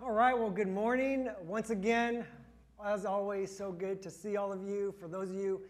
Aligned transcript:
All 0.00 0.12
right, 0.12 0.32
well, 0.32 0.48
good 0.48 0.68
morning. 0.68 1.28
Once 1.42 1.70
again, 1.70 2.24
as 2.86 3.04
always, 3.04 3.54
so 3.54 3.72
good 3.72 4.00
to 4.02 4.10
see 4.10 4.36
all 4.36 4.52
of 4.52 4.62
you. 4.62 4.94
For 5.00 5.08
those 5.08 5.28
of 5.28 5.34
you 5.34 5.60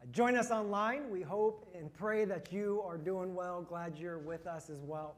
uh, 0.00 0.06
join 0.10 0.36
us 0.36 0.50
online, 0.50 1.10
we 1.10 1.20
hope 1.20 1.70
and 1.78 1.92
pray 1.92 2.24
that 2.24 2.50
you 2.50 2.82
are 2.86 2.96
doing 2.96 3.34
well. 3.34 3.60
Glad 3.60 3.98
you're 3.98 4.18
with 4.18 4.46
us 4.46 4.70
as 4.70 4.80
well. 4.80 5.16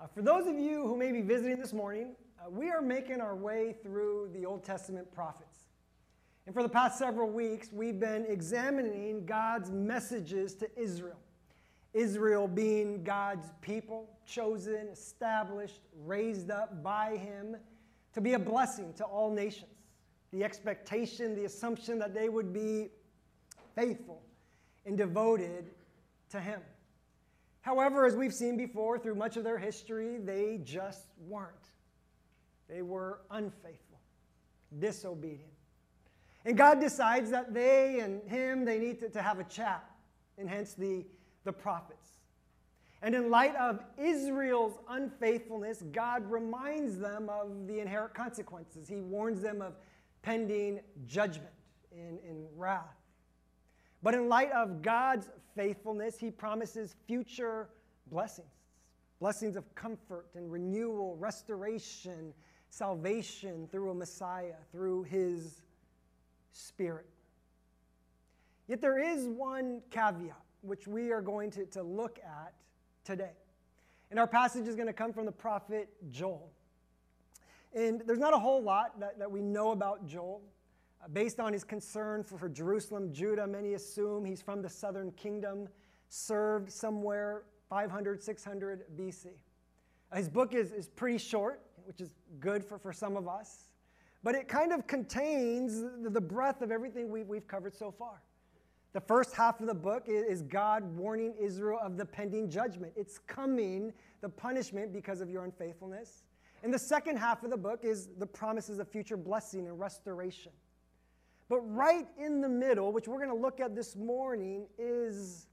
Uh, 0.00 0.08
for 0.08 0.22
those 0.22 0.48
of 0.48 0.58
you 0.58 0.88
who 0.88 0.96
may 0.96 1.12
be 1.12 1.20
visiting 1.20 1.56
this 1.56 1.72
morning, 1.72 2.16
uh, 2.44 2.50
we 2.50 2.68
are 2.68 2.82
making 2.82 3.20
our 3.20 3.36
way 3.36 3.76
through 3.80 4.28
the 4.34 4.44
Old 4.44 4.64
Testament 4.64 5.12
prophets. 5.14 5.68
And 6.46 6.54
for 6.54 6.64
the 6.64 6.68
past 6.68 6.98
several 6.98 7.30
weeks, 7.30 7.68
we've 7.72 8.00
been 8.00 8.26
examining 8.28 9.24
God's 9.24 9.70
messages 9.70 10.56
to 10.56 10.68
Israel. 10.76 11.20
Israel 11.92 12.48
being 12.48 13.04
God's 13.04 13.52
people, 13.60 14.08
chosen, 14.26 14.88
established, 14.88 15.82
raised 16.04 16.50
up 16.50 16.82
by 16.82 17.16
Him 17.16 17.56
to 18.14 18.20
be 18.20 18.34
a 18.34 18.38
blessing 18.38 18.92
to 18.94 19.04
all 19.04 19.30
nations. 19.30 19.70
The 20.32 20.42
expectation, 20.44 21.34
the 21.34 21.44
assumption 21.44 21.98
that 21.98 22.14
they 22.14 22.28
would 22.28 22.52
be 22.52 22.88
faithful 23.74 24.22
and 24.86 24.96
devoted 24.96 25.70
to 26.30 26.40
Him. 26.40 26.60
However, 27.60 28.04
as 28.04 28.14
we've 28.14 28.34
seen 28.34 28.56
before 28.56 28.98
through 28.98 29.14
much 29.14 29.36
of 29.36 29.44
their 29.44 29.58
history, 29.58 30.18
they 30.18 30.60
just 30.62 31.06
weren't. 31.26 31.54
They 32.68 32.82
were 32.82 33.20
unfaithful, 33.30 34.00
disobedient. 34.78 35.50
And 36.44 36.58
God 36.58 36.80
decides 36.80 37.30
that 37.30 37.54
they 37.54 38.00
and 38.00 38.22
him, 38.28 38.64
they 38.64 38.78
need 38.78 39.00
to, 39.00 39.08
to 39.08 39.22
have 39.22 39.38
a 39.38 39.44
chat, 39.44 39.84
and 40.36 40.48
hence 40.48 40.74
the, 40.74 41.06
the 41.44 41.52
prophets. 41.52 42.10
And 43.04 43.14
in 43.14 43.28
light 43.28 43.54
of 43.56 43.84
Israel's 43.98 44.78
unfaithfulness, 44.88 45.84
God 45.92 46.24
reminds 46.30 46.96
them 46.96 47.28
of 47.28 47.66
the 47.66 47.80
inherent 47.80 48.14
consequences. 48.14 48.88
He 48.88 49.02
warns 49.02 49.42
them 49.42 49.60
of 49.60 49.74
pending 50.22 50.80
judgment 51.06 51.52
in, 51.92 52.18
in 52.26 52.46
wrath. 52.56 52.96
But 54.02 54.14
in 54.14 54.30
light 54.30 54.50
of 54.52 54.80
God's 54.80 55.28
faithfulness, 55.54 56.18
he 56.18 56.30
promises 56.30 56.96
future 57.06 57.68
blessings 58.10 58.48
blessings 59.20 59.56
of 59.56 59.74
comfort 59.74 60.26
and 60.34 60.50
renewal, 60.50 61.16
restoration, 61.16 62.34
salvation 62.68 63.66
through 63.70 63.90
a 63.90 63.94
Messiah, 63.94 64.56
through 64.72 65.02
his 65.04 65.62
Spirit. 66.52 67.06
Yet 68.66 68.80
there 68.82 68.98
is 68.98 69.26
one 69.26 69.80
caveat 69.90 70.36
which 70.60 70.86
we 70.86 71.10
are 71.10 71.22
going 71.22 71.50
to, 71.52 71.64
to 71.66 71.82
look 71.82 72.18
at 72.18 72.52
today. 73.04 73.32
And 74.10 74.18
our 74.18 74.26
passage 74.26 74.66
is 74.66 74.74
going 74.74 74.86
to 74.86 74.92
come 74.92 75.12
from 75.12 75.26
the 75.26 75.32
prophet 75.32 75.88
Joel. 76.10 76.50
And 77.74 78.02
there's 78.06 78.18
not 78.18 78.34
a 78.34 78.38
whole 78.38 78.62
lot 78.62 78.98
that, 79.00 79.18
that 79.18 79.30
we 79.30 79.40
know 79.40 79.72
about 79.72 80.06
Joel. 80.06 80.42
Uh, 81.02 81.08
based 81.08 81.40
on 81.40 81.52
his 81.52 81.64
concern 81.64 82.22
for, 82.22 82.38
for 82.38 82.48
Jerusalem, 82.48 83.12
Judah, 83.12 83.46
many 83.46 83.74
assume 83.74 84.24
he's 84.24 84.40
from 84.40 84.62
the 84.62 84.68
southern 84.68 85.10
kingdom, 85.12 85.68
served 86.08 86.70
somewhere 86.70 87.42
500, 87.68 88.22
600 88.22 88.84
BC. 88.96 89.26
Uh, 90.12 90.16
his 90.16 90.28
book 90.28 90.54
is, 90.54 90.72
is 90.72 90.88
pretty 90.88 91.18
short, 91.18 91.60
which 91.84 92.00
is 92.00 92.10
good 92.40 92.64
for, 92.64 92.78
for 92.78 92.92
some 92.92 93.16
of 93.16 93.26
us 93.26 93.68
but 94.24 94.34
it 94.34 94.48
kind 94.48 94.72
of 94.72 94.86
contains 94.86 95.84
the 96.02 96.20
breadth 96.20 96.62
of 96.62 96.72
everything 96.72 97.10
we've, 97.10 97.28
we've 97.28 97.46
covered 97.46 97.76
so 97.76 97.92
far. 97.92 98.22
The 98.94 99.00
first 99.00 99.34
half 99.34 99.60
of 99.60 99.66
the 99.66 99.74
book 99.74 100.04
is 100.06 100.42
God 100.42 100.84
warning 100.96 101.34
Israel 101.38 101.80
of 101.82 101.96
the 101.96 102.04
pending 102.04 102.48
judgment. 102.48 102.92
It's 102.94 103.18
coming, 103.18 103.92
the 104.20 104.28
punishment 104.28 104.92
because 104.92 105.20
of 105.20 105.28
your 105.28 105.44
unfaithfulness. 105.44 106.22
And 106.62 106.72
the 106.72 106.78
second 106.78 107.16
half 107.16 107.42
of 107.42 107.50
the 107.50 107.56
book 107.56 107.80
is 107.82 108.08
the 108.18 108.26
promises 108.26 108.78
of 108.78 108.88
future 108.88 109.16
blessing 109.16 109.66
and 109.66 109.78
restoration. 109.80 110.52
But 111.48 111.58
right 111.60 112.06
in 112.16 112.40
the 112.40 112.48
middle, 112.48 112.92
which 112.92 113.08
we're 113.08 113.18
going 113.18 113.36
to 113.36 113.42
look 113.42 113.58
at 113.58 113.74
this 113.74 113.96
morning, 113.96 114.66
is 114.78 115.48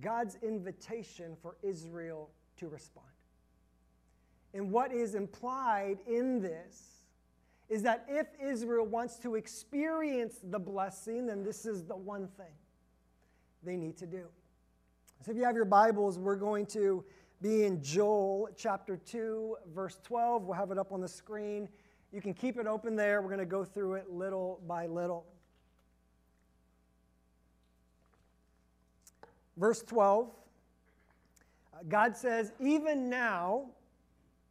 God's 0.00 0.38
invitation 0.42 1.36
for 1.42 1.56
Israel 1.62 2.30
to 2.56 2.68
respond. 2.68 3.06
And 4.54 4.72
what 4.72 4.92
is 4.92 5.14
implied 5.14 5.98
in 6.08 6.40
this 6.40 6.99
is 7.70 7.82
that 7.82 8.04
if 8.08 8.26
Israel 8.42 8.84
wants 8.84 9.16
to 9.18 9.36
experience 9.36 10.40
the 10.42 10.58
blessing, 10.58 11.26
then 11.26 11.44
this 11.44 11.64
is 11.64 11.84
the 11.84 11.96
one 11.96 12.28
thing 12.36 12.52
they 13.62 13.76
need 13.76 13.96
to 13.98 14.06
do. 14.06 14.24
So 15.24 15.30
if 15.30 15.36
you 15.36 15.44
have 15.44 15.54
your 15.54 15.64
Bibles, 15.64 16.18
we're 16.18 16.34
going 16.34 16.66
to 16.66 17.04
be 17.40 17.64
in 17.64 17.80
Joel 17.80 18.48
chapter 18.56 18.96
2, 18.96 19.56
verse 19.72 20.00
12. 20.02 20.42
We'll 20.42 20.56
have 20.56 20.72
it 20.72 20.78
up 20.78 20.92
on 20.92 21.00
the 21.00 21.08
screen. 21.08 21.68
You 22.12 22.20
can 22.20 22.34
keep 22.34 22.58
it 22.58 22.66
open 22.66 22.96
there. 22.96 23.22
We're 23.22 23.28
going 23.28 23.38
to 23.38 23.46
go 23.46 23.64
through 23.64 23.94
it 23.94 24.10
little 24.10 24.60
by 24.66 24.86
little. 24.86 25.24
Verse 29.56 29.82
12 29.82 30.28
uh, 31.72 31.76
God 31.88 32.16
says, 32.16 32.52
Even 32.60 33.08
now, 33.08 33.66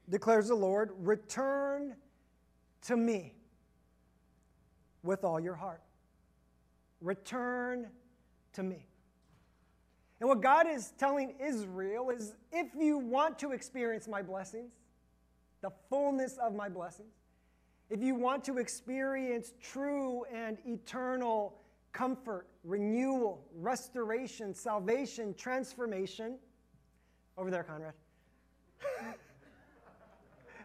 declares 0.07 0.47
the 0.47 0.55
Lord, 0.55 0.91
return 0.99 1.95
to 2.83 2.97
me 2.97 3.33
with 5.03 5.23
all 5.23 5.39
your 5.39 5.55
heart. 5.55 5.81
Return 7.01 7.87
to 8.53 8.63
me. 8.63 8.85
And 10.19 10.27
what 10.27 10.41
God 10.41 10.67
is 10.67 10.93
telling 10.97 11.35
Israel 11.39 12.09
is 12.09 12.35
if 12.51 12.67
you 12.77 12.97
want 12.97 13.39
to 13.39 13.51
experience 13.51 14.07
my 14.07 14.21
blessings, 14.21 14.73
the 15.61 15.71
fullness 15.89 16.37
of 16.37 16.53
my 16.53 16.67
blessings, 16.67 17.13
if 17.89 18.01
you 18.01 18.15
want 18.15 18.43
to 18.45 18.57
experience 18.57 19.53
true 19.61 20.23
and 20.25 20.57
eternal 20.65 21.59
comfort, 21.91 22.47
renewal, 22.63 23.45
restoration, 23.55 24.53
salvation, 24.53 25.33
transformation, 25.33 26.37
over 27.37 27.49
there, 27.49 27.63
Conrad. 27.63 27.93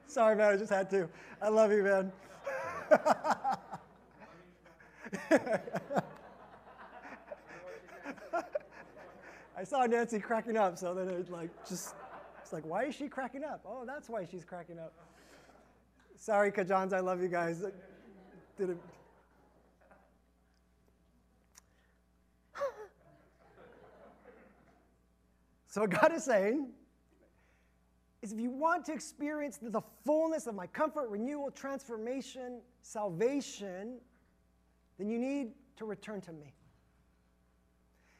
Sorry, 0.07 0.37
man, 0.37 0.55
I 0.55 0.57
just 0.57 0.73
had 0.73 0.91
to. 0.91 1.09
I 1.43 1.49
love 1.49 1.73
you, 1.73 1.83
man. 1.83 2.13
I 9.57 9.65
saw 9.65 9.87
Nancy 9.87 10.19
cracking 10.19 10.57
up, 10.57 10.77
so 10.77 10.95
then 10.95 11.09
it 11.09 11.31
like 11.31 11.51
just 11.67 11.95
it's 12.43 12.53
like, 12.53 12.67
why 12.67 12.85
is 12.85 12.95
she 12.95 13.09
cracking 13.09 13.43
up? 13.43 13.65
Oh, 13.67 13.85
that's 13.87 14.09
why 14.11 14.27
she's 14.31 14.45
cracking 14.45 14.79
up. 14.79 14.93
Sorry, 16.17 16.53
Kajans, 16.53 16.93
I 16.93 17.01
love 17.01 17.23
you 17.23 17.29
guys. 17.29 17.65
Did 18.59 18.71
it. 18.71 18.79
So 25.67 25.87
God 25.89 26.13
is 26.15 26.23
saying, 26.23 26.69
is 28.25 28.33
if 28.33 28.41
you 28.41 28.51
want 28.51 28.87
to 28.87 28.93
experience 28.93 29.59
the 29.61 29.83
fullness 30.05 30.47
of 30.47 30.55
my 30.55 30.67
comfort, 30.67 31.11
renewal, 31.11 31.51
transformation, 31.51 32.63
salvation, 32.81 33.99
then 34.99 35.11
you 35.11 35.19
need 35.19 35.53
to 35.77 35.85
return 35.85 36.23
to 36.23 36.33
me. 36.33 36.55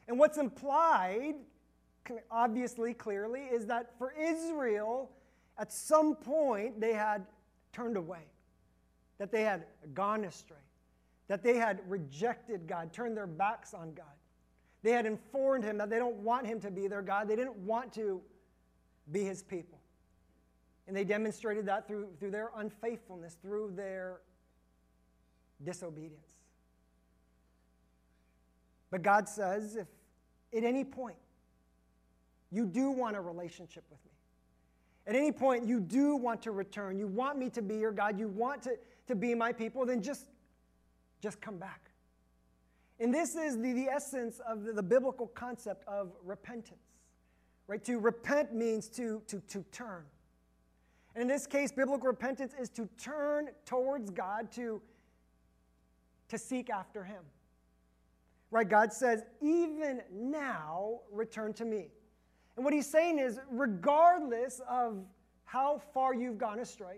And 0.07 0.19
what's 0.19 0.37
implied, 0.37 1.33
obviously, 2.29 2.93
clearly, 2.93 3.41
is 3.41 3.65
that 3.65 3.97
for 3.97 4.13
Israel, 4.13 5.09
at 5.57 5.73
some 5.73 6.15
point, 6.15 6.79
they 6.79 6.93
had 6.93 7.25
turned 7.73 7.97
away, 7.97 8.27
that 9.17 9.31
they 9.31 9.41
had 9.41 9.65
gone 9.95 10.23
astray, 10.25 10.57
that 11.27 11.41
they 11.41 11.57
had 11.57 11.79
rejected 11.87 12.67
God, 12.67 12.93
turned 12.93 13.17
their 13.17 13.25
backs 13.25 13.73
on 13.73 13.95
God. 13.95 14.05
They 14.83 14.91
had 14.91 15.07
informed 15.07 15.63
him 15.63 15.79
that 15.79 15.89
they 15.89 15.97
don't 15.97 16.17
want 16.17 16.45
him 16.45 16.61
to 16.61 16.69
be 16.69 16.87
their 16.87 17.01
God, 17.01 17.27
they 17.27 17.35
didn't 17.35 17.57
want 17.57 17.91
to 17.93 18.21
be 19.11 19.23
his 19.23 19.41
people. 19.41 19.79
And 20.87 20.95
they 20.95 21.03
demonstrated 21.03 21.65
that 21.65 21.87
through, 21.87 22.09
through 22.19 22.31
their 22.31 22.51
unfaithfulness, 22.55 23.37
through 23.41 23.73
their 23.75 24.21
disobedience. 25.63 26.31
But 28.91 29.01
God 29.01 29.27
says 29.27 29.75
if 29.75 29.87
at 30.55 30.63
any 30.63 30.83
point 30.83 31.17
you 32.51 32.65
do 32.65 32.91
want 32.91 33.15
a 33.15 33.21
relationship 33.21 33.83
with 33.89 33.99
me, 34.05 34.11
at 35.07 35.15
any 35.15 35.31
point 35.31 35.67
you 35.67 35.79
do 35.79 36.15
want 36.15 36.41
to 36.43 36.51
return, 36.51 36.97
you 36.97 37.07
want 37.07 37.37
me 37.37 37.49
to 37.49 37.61
be 37.61 37.77
your 37.77 37.91
God, 37.91 38.19
you 38.19 38.27
want 38.27 38.61
to, 38.63 38.77
to 39.07 39.15
be 39.15 39.35
my 39.35 39.51
people, 39.51 39.85
then 39.85 40.01
just, 40.01 40.27
just 41.21 41.41
come 41.41 41.57
back. 41.57 41.91
And 42.99 43.13
this 43.13 43.35
is 43.35 43.57
the, 43.57 43.73
the 43.73 43.87
essence 43.87 44.39
of 44.47 44.63
the, 44.63 44.73
the 44.73 44.83
biblical 44.83 45.27
concept 45.27 45.83
of 45.87 46.11
repentance. 46.23 46.79
Right? 47.67 47.83
To 47.85 47.99
repent 47.99 48.53
means 48.53 48.87
to, 48.89 49.21
to, 49.27 49.39
to 49.47 49.63
turn. 49.71 50.03
And 51.15 51.21
in 51.21 51.27
this 51.29 51.47
case, 51.47 51.71
biblical 51.71 52.07
repentance 52.07 52.53
is 52.59 52.69
to 52.71 52.89
turn 52.97 53.49
towards 53.65 54.11
God, 54.11 54.51
to, 54.53 54.81
to 56.27 56.37
seek 56.37 56.69
after 56.69 57.03
Him. 57.03 57.23
Right? 58.51 58.67
God 58.67 58.91
says, 58.91 59.23
even 59.41 60.01
now, 60.11 60.99
return 61.11 61.53
to 61.53 61.65
me. 61.65 61.87
And 62.57 62.65
what 62.65 62.73
He's 62.73 62.89
saying 62.89 63.19
is, 63.19 63.39
regardless 63.49 64.61
of 64.69 65.05
how 65.45 65.81
far 65.93 66.13
you've 66.13 66.37
gone 66.37 66.59
astray, 66.59 66.97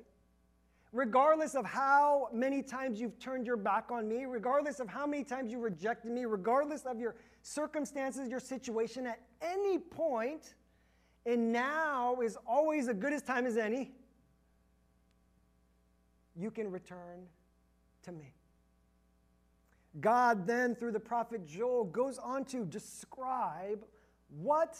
regardless 0.91 1.53
of 1.53 1.65
how 1.65 2.29
many 2.33 2.63
times 2.63 2.99
you've 2.99 3.19
turned 3.19 3.45
your 3.45 3.57
back 3.57 3.91
on 3.91 4.07
me, 4.07 4.25
regardless 4.25 4.79
of 4.79 4.87
how 4.87 5.05
many 5.05 5.23
times 5.23 5.51
you 5.51 5.59
rejected 5.59 6.11
me, 6.11 6.25
regardless 6.25 6.85
of 6.85 6.99
your 6.99 7.15
circumstances, 7.43 8.29
your 8.29 8.39
situation, 8.39 9.05
at 9.05 9.19
any 9.41 9.77
point, 9.77 10.55
and 11.27 11.51
now 11.51 12.17
is 12.23 12.37
always 12.47 12.87
as 12.87 12.95
good 12.95 13.13
as 13.13 13.21
time 13.21 13.45
as 13.45 13.57
any, 13.57 13.91
you 16.37 16.51
can 16.51 16.69
return 16.69 17.25
to 18.03 18.11
me. 18.11 18.33
God 19.99 20.45
then, 20.45 20.75
through 20.75 20.91
the 20.91 20.99
prophet 20.99 21.45
Joel, 21.47 21.85
goes 21.85 22.19
on 22.19 22.45
to 22.45 22.65
describe 22.65 23.83
what 24.29 24.77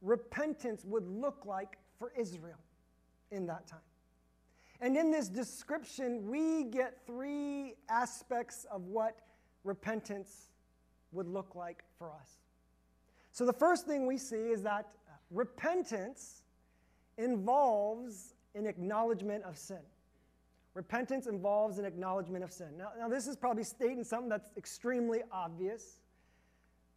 repentance 0.00 0.84
would 0.84 1.06
look 1.06 1.44
like 1.44 1.78
for 1.98 2.12
Israel 2.16 2.60
in 3.30 3.46
that 3.46 3.66
time. 3.66 3.80
And 4.80 4.96
in 4.96 5.10
this 5.10 5.28
description, 5.28 6.26
we 6.30 6.64
get 6.64 6.98
three 7.06 7.74
aspects 7.88 8.64
of 8.70 8.86
what 8.86 9.18
repentance 9.64 10.50
would 11.12 11.26
look 11.26 11.54
like 11.54 11.82
for 11.98 12.10
us. 12.10 12.38
So, 13.32 13.44
the 13.44 13.52
first 13.52 13.86
thing 13.86 14.06
we 14.06 14.16
see 14.16 14.36
is 14.36 14.62
that 14.62 14.86
repentance 15.30 16.42
involves 17.18 18.34
an 18.54 18.66
acknowledgement 18.66 19.44
of 19.44 19.58
sin. 19.58 19.80
Repentance 20.74 21.26
involves 21.26 21.78
an 21.78 21.84
acknowledgement 21.84 22.44
of 22.44 22.52
sin. 22.52 22.68
Now, 22.78 22.90
now, 22.98 23.08
this 23.08 23.26
is 23.26 23.36
probably 23.36 23.64
stating 23.64 24.04
something 24.04 24.28
that's 24.28 24.48
extremely 24.56 25.22
obvious. 25.32 26.00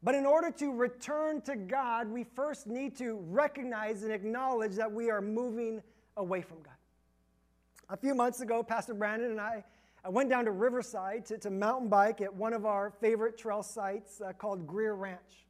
But 0.04 0.16
in 0.16 0.26
order 0.26 0.52
to 0.52 0.72
return 0.72 1.42
to 1.42 1.56
God, 1.56 2.08
we 2.10 2.24
first 2.24 2.68
need 2.68 2.96
to 2.98 3.16
recognize 3.30 4.04
and 4.04 4.12
acknowledge 4.12 4.76
that 4.76 4.92
we 4.92 5.10
are 5.10 5.22
moving 5.22 5.82
away 6.18 6.42
from 6.42 6.58
God. 6.62 6.74
A 7.90 7.98
few 7.98 8.14
months 8.14 8.42
ago, 8.42 8.62
Pastor 8.62 8.94
Brandon 8.94 9.32
and 9.32 9.42
I, 9.42 9.64
I 10.06 10.10
went 10.10 10.30
down 10.30 10.46
to 10.46 10.52
Riverside 10.52 11.26
to, 11.28 11.38
to 11.40 11.50
mountain 11.50 11.90
bike 11.90 12.22
at 12.22 12.34
one 12.34 12.54
of 12.54 12.66
our 12.66 12.92
favorite 13.02 13.38
trail 13.38 13.64
sites 13.64 14.22
uh, 14.22 14.34
called 14.34 14.68
Greer 14.68 14.96
Ranch. 14.96 15.48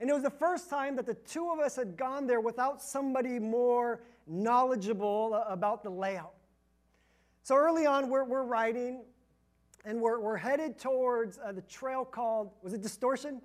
And 0.00 0.10
it 0.10 0.12
was 0.12 0.22
the 0.22 0.30
first 0.30 0.68
time 0.68 0.94
that 0.96 1.06
the 1.06 1.14
two 1.14 1.50
of 1.50 1.58
us 1.58 1.76
had 1.76 1.96
gone 1.96 2.26
there 2.26 2.40
without 2.40 2.82
somebody 2.82 3.38
more 3.38 4.02
knowledgeable 4.26 5.34
about 5.48 5.82
the 5.82 5.90
layout. 5.90 6.34
So 7.42 7.56
early 7.56 7.86
on, 7.86 8.08
we're, 8.08 8.24
we're 8.24 8.44
riding 8.44 9.02
and 9.84 10.00
we're, 10.00 10.20
we're 10.20 10.36
headed 10.36 10.78
towards 10.78 11.38
uh, 11.38 11.50
the 11.50 11.62
trail 11.62 12.04
called, 12.04 12.50
was 12.62 12.72
it 12.72 12.82
Distortion? 12.82 13.42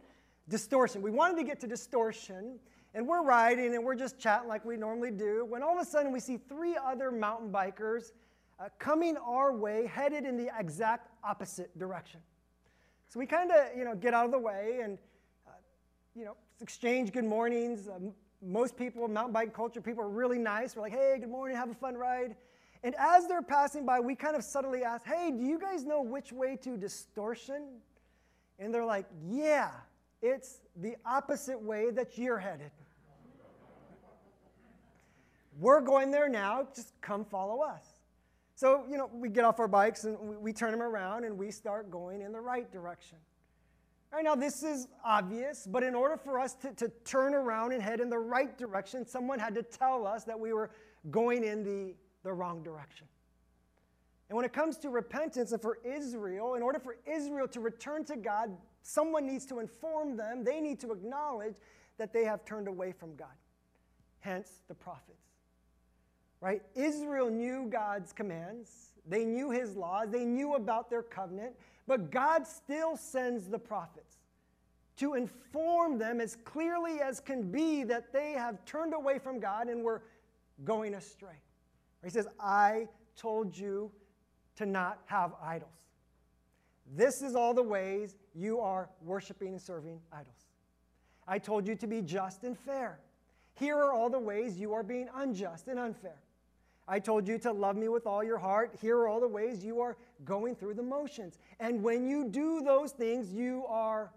Distortion. 0.50 1.02
We 1.02 1.10
wanted 1.10 1.38
to 1.38 1.44
get 1.44 1.60
to 1.62 1.68
Distortion. 1.68 2.60
And 2.94 3.08
we're 3.08 3.24
riding 3.24 3.76
and 3.76 3.84
we're 3.84 3.96
just 3.96 4.18
chatting 4.18 4.48
like 4.48 4.66
we 4.66 4.78
normally 4.78 5.12
do 5.12 5.46
when 5.46 5.62
all 5.62 5.78
of 5.78 5.82
a 5.82 5.86
sudden 5.86 6.12
we 6.12 6.20
see 6.20 6.38
three 6.38 6.76
other 6.76 7.12
mountain 7.12 7.52
bikers 7.52 8.12
uh, 8.60 8.70
coming 8.80 9.18
our 9.18 9.56
way, 9.56 9.86
headed 9.86 10.26
in 10.26 10.38
the 10.38 10.50
exact 10.58 11.12
opposite 11.24 11.78
direction. 11.78 12.20
So 13.10 13.20
we 13.20 13.26
kind 13.26 13.52
of, 13.52 13.78
you 13.78 13.84
know, 13.84 13.94
get 13.94 14.14
out 14.14 14.26
of 14.26 14.32
the 14.32 14.40
way 14.40 14.80
and, 14.84 14.98
uh, 15.48 15.52
you 16.16 16.26
know, 16.26 16.36
exchange 16.60 17.12
good 17.12 17.26
mornings. 17.26 17.88
Uh, 17.88 18.00
most 18.42 18.76
people, 18.76 19.08
mountain 19.08 19.34
bike 19.34 19.54
culture, 19.54 19.82
people 19.82 20.04
are 20.04 20.10
really 20.10 20.40
nice. 20.40 20.76
We're 20.76 20.84
like, 20.84 20.94
hey, 20.94 21.18
good 21.20 21.30
morning, 21.30 21.56
have 21.56 21.70
a 21.70 21.76
fun 21.76 21.96
ride. 21.96 22.36
And 22.84 22.96
as 22.98 23.28
they're 23.28 23.42
passing 23.42 23.86
by, 23.86 24.00
we 24.00 24.16
kind 24.16 24.36
of 24.36 24.44
subtly 24.44 24.84
ask, 24.84 25.06
hey, 25.06 25.32
do 25.32 25.44
you 25.44 25.60
guys 25.60 25.84
know 25.84 26.02
which 26.02 26.32
way 26.32 26.56
to 26.58 26.78
distortion? 26.78 27.80
And 28.60 28.74
they're 28.74 28.86
like, 28.86 29.06
yeah, 29.28 29.72
it's 30.22 30.60
the 30.76 30.96
opposite 31.06 31.62
way 31.62 31.92
that 31.92 32.18
you're 32.18 32.38
headed. 32.40 32.72
We're 35.60 35.82
going 35.82 36.12
there 36.12 36.30
now, 36.30 36.68
just 36.76 36.94
come 37.02 37.26
follow 37.26 37.62
us. 37.62 37.84
So, 38.54 38.86
you 38.90 38.98
know, 38.98 39.10
we 39.14 39.30
get 39.30 39.44
off 39.44 39.60
our 39.60 39.68
bikes 39.68 40.04
and 40.04 40.18
we, 40.20 40.38
we 40.38 40.54
turn 40.54 40.72
them 40.72 40.82
around 40.82 41.24
and 41.24 41.38
we 41.38 41.52
start 41.52 41.90
going 41.90 42.22
in 42.22 42.32
the 42.32 42.42
right 42.42 42.72
direction. 42.72 43.18
All 44.12 44.18
right, 44.18 44.26
now 44.26 44.36
this 44.36 44.64
is 44.64 44.88
obvious, 45.04 45.68
but 45.70 45.84
in 45.84 45.94
order 45.94 46.16
for 46.16 46.40
us 46.40 46.54
to, 46.56 46.72
to 46.74 46.90
turn 47.04 47.34
around 47.34 47.74
and 47.74 47.82
head 47.84 48.00
in 48.00 48.10
the 48.10 48.18
right 48.18 48.58
direction, 48.58 49.06
someone 49.06 49.38
had 49.38 49.54
to 49.56 49.64
tell 49.64 50.08
us 50.08 50.24
that 50.24 50.40
we 50.40 50.54
were 50.54 50.70
going 51.12 51.44
in 51.44 51.64
the, 51.64 51.94
the 52.28 52.34
wrong 52.34 52.62
direction. 52.64 53.08
And 54.30 54.36
when 54.36 54.46
it 54.46 54.54
comes 54.54 54.78
to 54.80 54.90
repentance 54.90 55.52
and 55.54 55.62
for 55.62 55.80
Israel, 55.84 56.56
in 56.56 56.62
order 56.62 56.80
for 56.80 56.98
Israel 57.06 57.48
to 57.48 57.60
return 57.60 58.04
to 58.06 58.18
God, 58.18 58.56
someone 58.82 59.26
needs 59.26 59.46
to 59.48 59.60
inform 59.60 60.18
them, 60.18 60.44
they 60.44 60.60
need 60.60 60.80
to 60.82 60.92
acknowledge 60.92 61.56
that 61.98 62.14
they 62.14 62.26
have 62.26 62.44
turned 62.46 62.68
away 62.68 62.92
from 62.92 63.16
God. 63.16 63.36
Hence 64.20 64.52
the 64.68 64.76
prophets 64.76 65.28
right? 66.42 66.62
Israel 66.76 67.30
knew 67.30 67.68
God's 67.70 68.14
commands, 68.14 68.94
they 69.08 69.26
knew 69.26 69.50
his 69.50 69.76
laws, 69.76 70.10
they 70.10 70.26
knew 70.26 70.56
about 70.56 70.90
their 70.90 71.04
covenant, 71.04 71.54
but 71.88 72.12
God 72.12 72.46
still 72.46 72.98
sends 72.98 73.48
the 73.48 73.60
prophets 73.60 74.18
to 74.98 75.14
inform 75.14 75.98
them 75.98 76.20
as 76.20 76.36
clearly 76.36 77.00
as 77.00 77.20
can 77.20 77.52
be 77.52 77.84
that 77.84 78.12
they 78.12 78.34
have 78.34 78.64
turned 78.66 78.94
away 78.94 79.20
from 79.20 79.40
God 79.40 79.68
and 79.68 79.84
were 79.84 80.04
going 80.64 80.96
astray. 80.96 81.40
He 82.04 82.10
says, 82.10 82.28
I 82.40 82.88
told 83.16 83.58
you 83.58 83.92
to 84.56 84.66
not 84.66 85.00
have 85.06 85.34
idols. 85.42 85.72
This 86.96 87.22
is 87.22 87.36
all 87.36 87.54
the 87.54 87.64
ways 87.64 88.16
you 88.34 88.60
are 88.60 88.90
worshiping 89.02 89.50
and 89.50 89.62
serving 89.62 90.00
idols. 90.12 90.48
I 91.28 91.40
told 91.40 91.68
you 91.68 91.76
to 91.76 91.88
be 91.88 92.02
just 92.02 92.44
and 92.44 92.58
fair. 92.58 93.00
Here 93.56 93.76
are 93.76 93.92
all 93.92 94.10
the 94.10 94.20
ways 94.20 94.58
you 94.58 94.74
are 94.74 94.84
being 94.84 95.10
unjust 95.16 95.68
and 95.68 95.80
unfair. 95.80 96.22
I 96.88 97.00
told 97.00 97.28
you 97.28 97.38
to 97.40 97.52
love 97.52 97.76
me 97.76 97.90
with 97.90 98.08
all 98.08 98.24
your 98.24 98.38
heart. 98.38 98.78
Here 98.80 98.98
are 98.98 99.10
all 99.10 99.20
the 99.20 99.28
ways 99.28 99.66
you 99.66 99.82
are 99.82 99.98
going 100.24 100.56
through 100.56 100.76
the 100.76 100.84
motions. 100.84 101.38
And 101.60 101.84
when 101.84 102.08
you 102.08 102.30
do 102.30 102.62
those 102.62 102.92
things, 102.92 103.34
you 103.34 103.66
are 103.68 104.14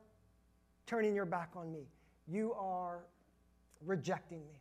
turning 0.86 1.14
your 1.14 1.24
back 1.24 1.50
on 1.56 1.72
me. 1.72 1.88
You 2.28 2.52
are 2.52 3.00
rejecting 3.84 4.40
me. 4.40 4.54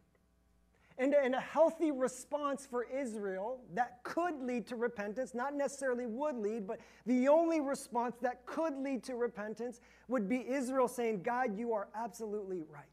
And, 1.00 1.14
and 1.14 1.34
a 1.34 1.40
healthy 1.40 1.92
response 1.92 2.68
for 2.70 2.84
Israel 2.84 3.62
that 3.74 4.04
could 4.04 4.42
lead 4.42 4.68
to 4.68 4.76
repentance, 4.76 5.34
not 5.34 5.56
necessarily 5.56 6.06
would 6.06 6.36
lead, 6.36 6.68
but 6.68 6.82
the 7.06 7.30
only 7.30 7.62
response 7.62 8.18
that 8.22 8.46
could 8.46 8.76
lead 8.76 9.02
to 9.06 9.16
repentance 9.16 9.80
would 10.10 10.28
be 10.28 10.46
Israel 10.46 10.90
saying, 10.90 11.24
God, 11.24 11.58
you 11.58 11.72
are 11.72 11.88
absolutely 11.96 12.64
right. 12.70 12.84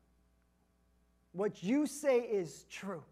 What 1.33 1.65
you 1.65 1.85
say 1.87 2.21
is 2.21 2.65
true. 2.71 3.03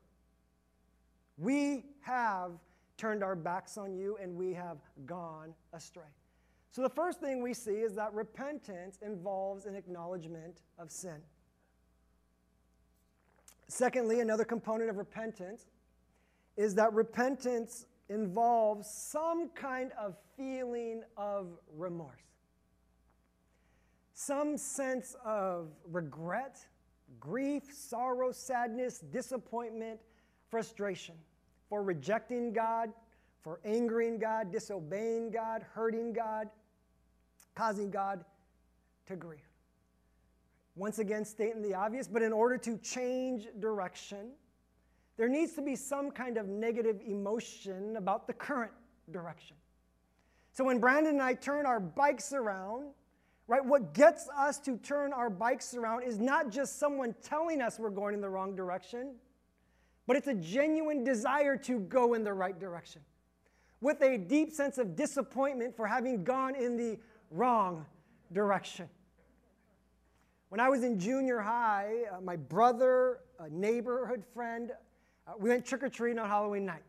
We 1.38 1.84
have 2.02 2.52
turned 2.96 3.24
our 3.24 3.34
backs 3.34 3.76
on 3.76 3.96
you 3.96 4.16
and 4.22 4.36
we 4.36 4.54
have 4.54 4.78
gone 5.06 5.54
astray. 5.72 6.04
So, 6.70 6.82
the 6.82 6.88
first 6.88 7.20
thing 7.20 7.42
we 7.42 7.54
see 7.54 7.72
is 7.72 7.94
that 7.94 8.12
repentance 8.14 8.98
involves 9.04 9.66
an 9.66 9.74
acknowledgement 9.76 10.62
of 10.78 10.90
sin. 10.90 11.18
Secondly, 13.68 14.20
another 14.20 14.44
component 14.44 14.90
of 14.90 14.96
repentance 14.96 15.66
is 16.56 16.74
that 16.74 16.92
repentance 16.92 17.86
involves 18.08 18.88
some 18.88 19.48
kind 19.50 19.90
of 19.98 20.16
feeling 20.36 21.02
of 21.16 21.48
remorse, 21.74 22.20
some 24.12 24.56
sense 24.56 25.16
of 25.24 25.68
regret, 25.90 26.58
grief, 27.18 27.64
sorrow, 27.72 28.30
sadness, 28.30 28.98
disappointment 28.98 29.98
frustration 30.48 31.14
for 31.68 31.82
rejecting 31.82 32.52
God, 32.52 32.92
for 33.42 33.60
angering 33.64 34.18
God, 34.18 34.52
disobeying 34.52 35.30
God, 35.30 35.64
hurting 35.74 36.12
God, 36.12 36.48
causing 37.54 37.90
God 37.90 38.24
to 39.06 39.16
grieve. 39.16 39.53
Once 40.76 40.98
again, 40.98 41.24
stating 41.24 41.62
the 41.62 41.74
obvious, 41.74 42.08
but 42.08 42.22
in 42.22 42.32
order 42.32 42.58
to 42.58 42.76
change 42.78 43.46
direction, 43.60 44.30
there 45.16 45.28
needs 45.28 45.52
to 45.52 45.62
be 45.62 45.76
some 45.76 46.10
kind 46.10 46.36
of 46.36 46.48
negative 46.48 47.00
emotion 47.06 47.96
about 47.96 48.26
the 48.26 48.32
current 48.32 48.72
direction. 49.12 49.56
So 50.52 50.64
when 50.64 50.78
Brandon 50.78 51.14
and 51.14 51.22
I 51.22 51.34
turn 51.34 51.66
our 51.66 51.78
bikes 51.78 52.32
around, 52.32 52.86
right, 53.46 53.64
what 53.64 53.94
gets 53.94 54.28
us 54.36 54.58
to 54.60 54.76
turn 54.78 55.12
our 55.12 55.30
bikes 55.30 55.74
around 55.74 56.02
is 56.02 56.18
not 56.18 56.50
just 56.50 56.78
someone 56.78 57.14
telling 57.22 57.60
us 57.60 57.78
we're 57.78 57.90
going 57.90 58.14
in 58.14 58.20
the 58.20 58.28
wrong 58.28 58.56
direction, 58.56 59.14
but 60.06 60.16
it's 60.16 60.28
a 60.28 60.34
genuine 60.34 61.04
desire 61.04 61.56
to 61.56 61.80
go 61.80 62.14
in 62.14 62.24
the 62.24 62.32
right 62.32 62.58
direction 62.58 63.02
with 63.80 64.00
a 64.02 64.16
deep 64.16 64.52
sense 64.52 64.78
of 64.78 64.96
disappointment 64.96 65.76
for 65.76 65.86
having 65.86 66.24
gone 66.24 66.54
in 66.54 66.76
the 66.76 66.98
wrong 67.30 67.84
direction. 68.32 68.88
When 70.54 70.60
I 70.60 70.68
was 70.68 70.84
in 70.84 71.00
junior 71.00 71.40
high, 71.40 72.04
uh, 72.12 72.20
my 72.20 72.36
brother, 72.36 73.18
a 73.40 73.50
neighborhood 73.50 74.22
friend, 74.32 74.70
uh, 75.26 75.32
we 75.36 75.48
went 75.48 75.66
trick 75.66 75.82
or 75.82 75.88
treating 75.88 76.20
on 76.20 76.28
Halloween 76.28 76.64
night. 76.64 76.84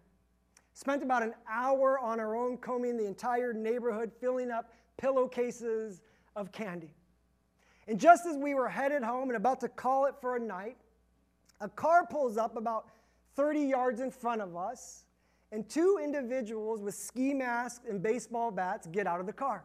Spent 0.75 1.01
about 1.01 1.23
an 1.23 1.33
hour 1.49 1.97
on 1.97 2.19
our 2.19 2.35
own 2.35 2.59
combing 2.59 2.95
the 2.95 3.07
entire 3.07 3.53
neighborhood, 3.53 4.11
filling 4.21 4.51
up 4.51 4.71
pillowcases 4.97 6.03
of 6.35 6.51
candy. 6.51 6.93
And 7.87 7.99
just 7.99 8.27
as 8.27 8.37
we 8.37 8.53
were 8.53 8.69
headed 8.69 9.01
home 9.01 9.29
and 9.29 9.35
about 9.35 9.61
to 9.61 9.67
call 9.67 10.05
it 10.05 10.13
for 10.21 10.35
a 10.35 10.39
night, 10.39 10.77
a 11.59 11.67
car 11.67 12.05
pulls 12.05 12.37
up 12.37 12.57
about 12.57 12.89
30 13.35 13.61
yards 13.61 13.99
in 13.99 14.11
front 14.11 14.41
of 14.43 14.55
us. 14.55 15.05
and 15.51 15.67
two 15.67 15.99
individuals 16.03 16.83
with 16.83 16.93
ski 16.93 17.33
masks 17.33 17.83
and 17.89 18.03
baseball 18.03 18.51
bats 18.51 18.85
get 18.85 19.07
out 19.07 19.19
of 19.19 19.25
the 19.25 19.33
car. 19.33 19.63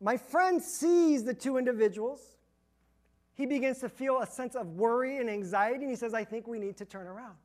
My 0.00 0.16
friend 0.16 0.62
sees 0.62 1.24
the 1.24 1.34
two 1.34 1.58
individuals. 1.58 2.20
He 3.34 3.46
begins 3.46 3.80
to 3.80 3.88
feel 3.88 4.20
a 4.20 4.26
sense 4.26 4.54
of 4.54 4.66
worry 4.76 5.18
and 5.18 5.28
anxiety, 5.28 5.82
and 5.82 5.90
he 5.90 5.96
says, 5.96 6.14
I 6.14 6.24
think 6.24 6.46
we 6.46 6.58
need 6.58 6.76
to 6.78 6.84
turn 6.84 7.06
around. 7.06 7.36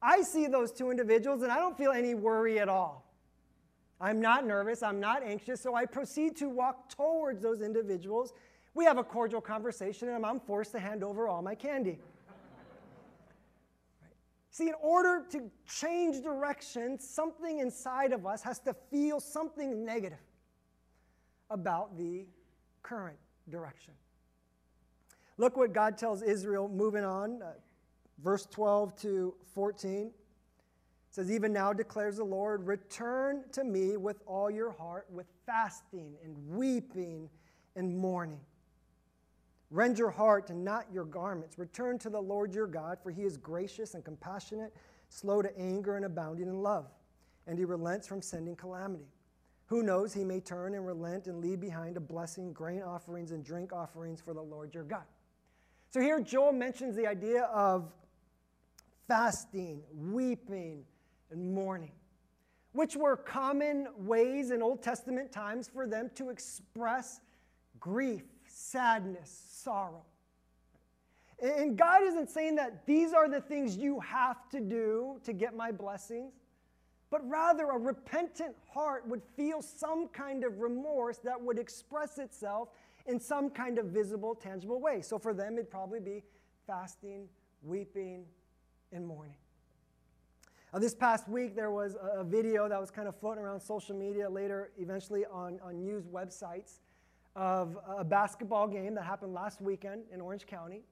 I 0.00 0.22
see 0.22 0.46
those 0.46 0.72
two 0.72 0.90
individuals, 0.90 1.42
and 1.42 1.52
I 1.52 1.56
don't 1.56 1.76
feel 1.76 1.90
any 1.90 2.14
worry 2.14 2.58
at 2.58 2.68
all. 2.68 3.06
I'm 4.00 4.20
not 4.20 4.46
nervous, 4.46 4.82
I'm 4.82 4.98
not 4.98 5.22
anxious, 5.22 5.60
so 5.60 5.74
I 5.74 5.84
proceed 5.84 6.36
to 6.38 6.48
walk 6.48 6.88
towards 6.88 7.42
those 7.42 7.60
individuals. 7.60 8.32
We 8.72 8.84
have 8.84 8.96
a 8.96 9.04
cordial 9.04 9.40
conversation, 9.40 10.08
and 10.08 10.24
I'm 10.24 10.40
forced 10.40 10.72
to 10.72 10.78
hand 10.78 11.04
over 11.04 11.28
all 11.28 11.42
my 11.42 11.54
candy. 11.54 11.98
See, 14.52 14.68
in 14.68 14.74
order 14.80 15.24
to 15.30 15.50
change 15.68 16.22
direction, 16.22 16.98
something 16.98 17.58
inside 17.58 18.12
of 18.12 18.26
us 18.26 18.42
has 18.42 18.58
to 18.60 18.74
feel 18.90 19.20
something 19.20 19.84
negative 19.84 20.18
about 21.50 21.96
the 21.98 22.26
current 22.82 23.18
direction. 23.48 23.94
Look 25.36 25.56
what 25.56 25.72
God 25.72 25.96
tells 25.96 26.22
Israel 26.22 26.68
moving 26.68 27.04
on, 27.04 27.42
uh, 27.42 27.52
verse 28.22 28.46
12 28.46 28.94
to 28.96 29.34
14. 29.54 30.06
It 30.06 30.12
says, 31.08 31.30
Even 31.30 31.52
now 31.52 31.72
declares 31.72 32.18
the 32.18 32.24
Lord, 32.24 32.66
return 32.66 33.44
to 33.52 33.64
me 33.64 33.96
with 33.96 34.20
all 34.26 34.50
your 34.50 34.70
heart, 34.70 35.06
with 35.10 35.26
fasting 35.46 36.14
and 36.22 36.36
weeping 36.48 37.28
and 37.74 37.96
mourning. 37.96 38.40
Rend 39.70 39.98
your 39.98 40.10
heart 40.10 40.50
and 40.50 40.64
not 40.64 40.86
your 40.92 41.04
garments. 41.04 41.58
Return 41.58 41.98
to 42.00 42.10
the 42.10 42.20
Lord 42.20 42.52
your 42.52 42.66
God, 42.66 42.98
for 43.02 43.10
he 43.10 43.22
is 43.22 43.36
gracious 43.36 43.94
and 43.94 44.04
compassionate, 44.04 44.74
slow 45.08 45.42
to 45.42 45.58
anger 45.58 45.96
and 45.96 46.04
abounding 46.04 46.48
in 46.48 46.62
love, 46.62 46.86
and 47.46 47.58
he 47.58 47.64
relents 47.64 48.06
from 48.06 48.20
sending 48.20 48.56
calamity. 48.56 49.06
Who 49.70 49.84
knows, 49.84 50.12
he 50.12 50.24
may 50.24 50.40
turn 50.40 50.74
and 50.74 50.84
relent 50.84 51.28
and 51.28 51.40
leave 51.40 51.60
behind 51.60 51.96
a 51.96 52.00
blessing, 52.00 52.52
grain 52.52 52.82
offerings, 52.82 53.30
and 53.30 53.44
drink 53.44 53.72
offerings 53.72 54.20
for 54.20 54.34
the 54.34 54.42
Lord 54.42 54.74
your 54.74 54.82
God. 54.82 55.04
So 55.90 56.00
here 56.00 56.20
Joel 56.20 56.52
mentions 56.52 56.96
the 56.96 57.06
idea 57.06 57.44
of 57.44 57.92
fasting, 59.06 59.82
weeping, 59.94 60.82
and 61.30 61.54
mourning, 61.54 61.92
which 62.72 62.96
were 62.96 63.16
common 63.16 63.86
ways 63.96 64.50
in 64.50 64.60
Old 64.60 64.82
Testament 64.82 65.30
times 65.30 65.70
for 65.72 65.86
them 65.86 66.10
to 66.16 66.30
express 66.30 67.20
grief, 67.78 68.24
sadness, 68.48 69.44
sorrow. 69.52 70.02
And 71.40 71.78
God 71.78 72.02
isn't 72.02 72.28
saying 72.28 72.56
that 72.56 72.86
these 72.86 73.12
are 73.12 73.28
the 73.28 73.40
things 73.40 73.76
you 73.76 74.00
have 74.00 74.48
to 74.50 74.60
do 74.60 75.20
to 75.22 75.32
get 75.32 75.54
my 75.54 75.70
blessings 75.70 76.32
but 77.10 77.28
rather 77.28 77.70
a 77.70 77.78
repentant 77.78 78.54
heart 78.72 79.06
would 79.06 79.22
feel 79.36 79.60
some 79.60 80.08
kind 80.08 80.44
of 80.44 80.60
remorse 80.60 81.18
that 81.18 81.40
would 81.40 81.58
express 81.58 82.18
itself 82.18 82.68
in 83.06 83.18
some 83.18 83.50
kind 83.50 83.78
of 83.78 83.86
visible, 83.86 84.34
tangible 84.34 84.80
way. 84.80 85.00
So 85.02 85.18
for 85.18 85.34
them, 85.34 85.54
it'd 85.54 85.70
probably 85.70 86.00
be 86.00 86.22
fasting, 86.66 87.28
weeping, 87.62 88.24
and 88.92 89.04
mourning. 89.06 89.34
Uh, 90.72 90.78
this 90.78 90.94
past 90.94 91.28
week, 91.28 91.56
there 91.56 91.72
was 91.72 91.96
a, 91.96 92.20
a, 92.20 92.24
video 92.24 92.68
that 92.68 92.80
was 92.80 92.92
kind 92.92 93.08
of 93.08 93.16
floating 93.16 93.42
around 93.42 93.58
social 93.58 93.96
media, 93.96 94.30
later, 94.30 94.70
eventually 94.78 95.24
on, 95.26 95.58
on 95.64 95.82
news 95.82 96.06
websites, 96.06 96.78
of 97.34 97.76
a 97.98 98.04
basketball 98.04 98.68
game 98.68 98.94
that 98.94 99.02
happened 99.02 99.34
last 99.34 99.60
weekend 99.60 100.02
in 100.12 100.20
Orange 100.20 100.46
County, 100.46 100.82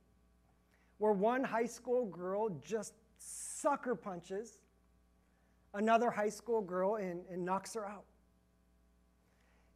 where 0.99 1.13
one 1.13 1.45
high 1.45 1.67
school 1.67 2.07
girl 2.07 2.49
just 2.61 2.95
sucker 3.19 3.95
punches 3.95 4.59
another 5.75 6.11
high 6.11 6.29
school 6.29 6.61
girl 6.61 6.97
and, 6.97 7.21
and 7.31 7.45
knocks 7.45 7.75
her 7.75 7.87
out. 7.87 8.05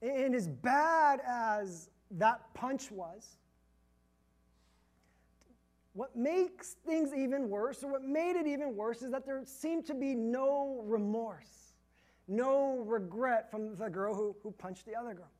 And 0.00 0.34
as 0.34 0.48
bad 0.48 1.20
as 1.26 1.88
that 2.12 2.42
punch 2.54 2.90
was, 2.90 3.36
what 5.94 6.16
makes 6.16 6.76
things 6.86 7.12
even 7.14 7.48
worse, 7.48 7.84
or 7.84 7.92
what 7.92 8.02
made 8.02 8.34
it 8.36 8.46
even 8.46 8.74
worse, 8.74 9.02
is 9.02 9.10
that 9.12 9.26
there 9.26 9.42
seemed 9.44 9.86
to 9.86 9.94
be 9.94 10.14
no 10.14 10.80
remorse, 10.84 11.74
no 12.26 12.78
regret 12.86 13.50
from 13.50 13.76
the 13.76 13.88
girl 13.88 14.14
who, 14.14 14.34
who 14.42 14.50
punched 14.52 14.86
the 14.86 14.96
other 14.96 15.14
girl. 15.14 15.30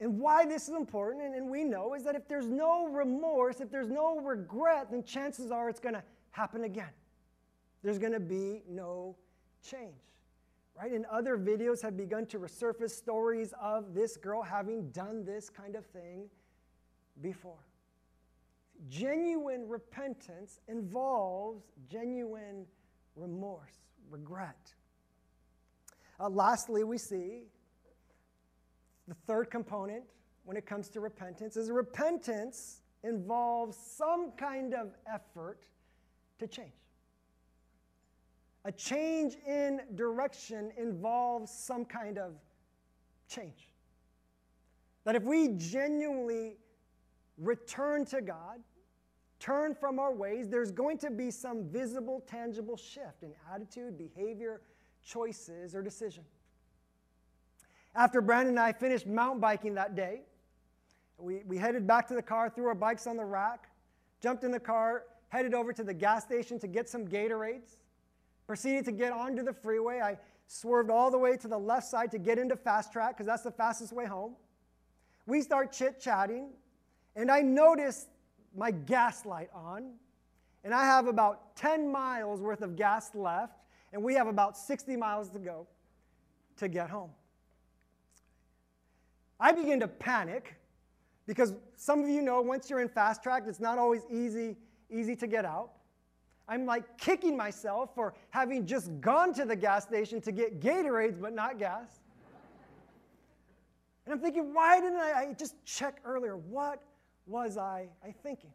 And 0.00 0.18
why 0.18 0.46
this 0.46 0.66
is 0.66 0.74
important, 0.74 1.22
and, 1.22 1.34
and 1.34 1.50
we 1.50 1.62
know, 1.62 1.92
is 1.92 2.04
that 2.04 2.16
if 2.16 2.26
there's 2.26 2.46
no 2.46 2.88
remorse, 2.88 3.60
if 3.60 3.70
there's 3.70 3.90
no 3.90 4.18
regret, 4.18 4.90
then 4.90 5.04
chances 5.04 5.50
are 5.50 5.68
it's 5.68 5.78
going 5.78 5.94
to 5.94 6.02
happen 6.30 6.64
again 6.64 6.88
there's 7.82 7.98
going 7.98 8.12
to 8.12 8.20
be 8.20 8.62
no 8.68 9.16
change. 9.62 9.94
Right? 10.76 10.92
And 10.92 11.04
other 11.06 11.36
videos 11.36 11.82
have 11.82 11.96
begun 11.96 12.26
to 12.26 12.38
resurface 12.38 12.90
stories 12.90 13.52
of 13.60 13.94
this 13.94 14.16
girl 14.16 14.42
having 14.42 14.90
done 14.90 15.24
this 15.24 15.50
kind 15.50 15.76
of 15.76 15.84
thing 15.86 16.28
before. 17.20 17.66
Genuine 18.88 19.68
repentance 19.68 20.60
involves 20.68 21.64
genuine 21.90 22.64
remorse, 23.14 23.76
regret. 24.10 24.74
Uh, 26.18 26.30
lastly, 26.30 26.82
we 26.82 26.96
see 26.96 27.42
the 29.08 29.14
third 29.26 29.50
component 29.50 30.04
when 30.44 30.56
it 30.56 30.66
comes 30.66 30.88
to 30.88 31.00
repentance 31.00 31.56
is 31.56 31.70
repentance 31.70 32.80
involves 33.02 33.76
some 33.76 34.32
kind 34.32 34.74
of 34.74 34.94
effort 35.12 35.60
to 36.38 36.46
change. 36.46 36.72
A 38.64 38.72
change 38.72 39.36
in 39.46 39.80
direction 39.94 40.70
involves 40.76 41.50
some 41.50 41.84
kind 41.84 42.18
of 42.18 42.34
change. 43.28 43.68
That 45.04 45.14
if 45.14 45.22
we 45.22 45.48
genuinely 45.56 46.56
return 47.38 48.04
to 48.06 48.20
God, 48.20 48.60
turn 49.38 49.74
from 49.74 49.98
our 49.98 50.12
ways, 50.12 50.48
there's 50.48 50.72
going 50.72 50.98
to 50.98 51.10
be 51.10 51.30
some 51.30 51.64
visible, 51.70 52.22
tangible 52.26 52.76
shift 52.76 53.22
in 53.22 53.32
attitude, 53.52 53.96
behavior, 53.96 54.60
choices, 55.02 55.74
or 55.74 55.82
decision. 55.82 56.24
After 57.94 58.20
Brandon 58.20 58.50
and 58.50 58.60
I 58.60 58.72
finished 58.72 59.06
mountain 59.06 59.40
biking 59.40 59.74
that 59.74 59.96
day, 59.96 60.20
we, 61.18 61.42
we 61.46 61.56
headed 61.56 61.86
back 61.86 62.06
to 62.08 62.14
the 62.14 62.22
car, 62.22 62.50
threw 62.50 62.66
our 62.66 62.74
bikes 62.74 63.06
on 63.06 63.16
the 63.16 63.24
rack, 63.24 63.68
jumped 64.20 64.44
in 64.44 64.50
the 64.50 64.60
car, 64.60 65.04
headed 65.28 65.54
over 65.54 65.72
to 65.72 65.82
the 65.82 65.94
gas 65.94 66.24
station 66.24 66.58
to 66.60 66.66
get 66.66 66.88
some 66.88 67.06
Gatorades. 67.06 67.76
Proceeded 68.50 68.84
to 68.86 68.90
get 68.90 69.12
onto 69.12 69.44
the 69.44 69.52
freeway. 69.52 70.00
I 70.00 70.18
swerved 70.48 70.90
all 70.90 71.08
the 71.08 71.16
way 71.16 71.36
to 71.36 71.46
the 71.46 71.56
left 71.56 71.86
side 71.86 72.10
to 72.10 72.18
get 72.18 72.36
into 72.36 72.56
fast 72.56 72.92
track 72.92 73.16
because 73.16 73.24
that's 73.24 73.44
the 73.44 73.52
fastest 73.52 73.92
way 73.92 74.06
home. 74.06 74.34
We 75.24 75.40
start 75.40 75.70
chit 75.70 76.00
chatting, 76.00 76.48
and 77.14 77.30
I 77.30 77.42
notice 77.42 78.08
my 78.56 78.72
gas 78.72 79.24
light 79.24 79.50
on, 79.54 79.92
and 80.64 80.74
I 80.74 80.84
have 80.84 81.06
about 81.06 81.54
10 81.54 81.92
miles 81.92 82.40
worth 82.40 82.62
of 82.62 82.74
gas 82.74 83.14
left, 83.14 83.62
and 83.92 84.02
we 84.02 84.14
have 84.14 84.26
about 84.26 84.58
60 84.58 84.96
miles 84.96 85.30
to 85.30 85.38
go 85.38 85.68
to 86.56 86.66
get 86.66 86.90
home. 86.90 87.10
I 89.38 89.52
begin 89.52 89.78
to 89.78 89.86
panic 89.86 90.56
because 91.24 91.54
some 91.76 92.02
of 92.02 92.08
you 92.08 92.20
know 92.20 92.40
once 92.40 92.68
you're 92.68 92.80
in 92.80 92.88
fast 92.88 93.22
track, 93.22 93.44
it's 93.46 93.60
not 93.60 93.78
always 93.78 94.02
easy, 94.10 94.56
easy 94.90 95.14
to 95.14 95.28
get 95.28 95.44
out. 95.44 95.70
I'm 96.50 96.66
like 96.66 96.98
kicking 96.98 97.36
myself 97.36 97.94
for 97.94 98.12
having 98.30 98.66
just 98.66 98.90
gone 99.00 99.32
to 99.34 99.44
the 99.44 99.54
gas 99.54 99.84
station 99.84 100.20
to 100.22 100.32
get 100.32 100.60
Gatorades 100.60 101.18
but 101.20 101.32
not 101.32 101.60
gas. 101.60 102.00
And 104.04 104.12
I'm 104.12 104.20
thinking, 104.20 104.52
why 104.52 104.80
didn't 104.80 104.98
I, 104.98 105.12
I 105.12 105.32
just 105.38 105.54
check 105.64 106.00
earlier? 106.04 106.36
What 106.36 106.82
was 107.28 107.56
I, 107.56 107.86
I 108.04 108.10
thinking? 108.10 108.50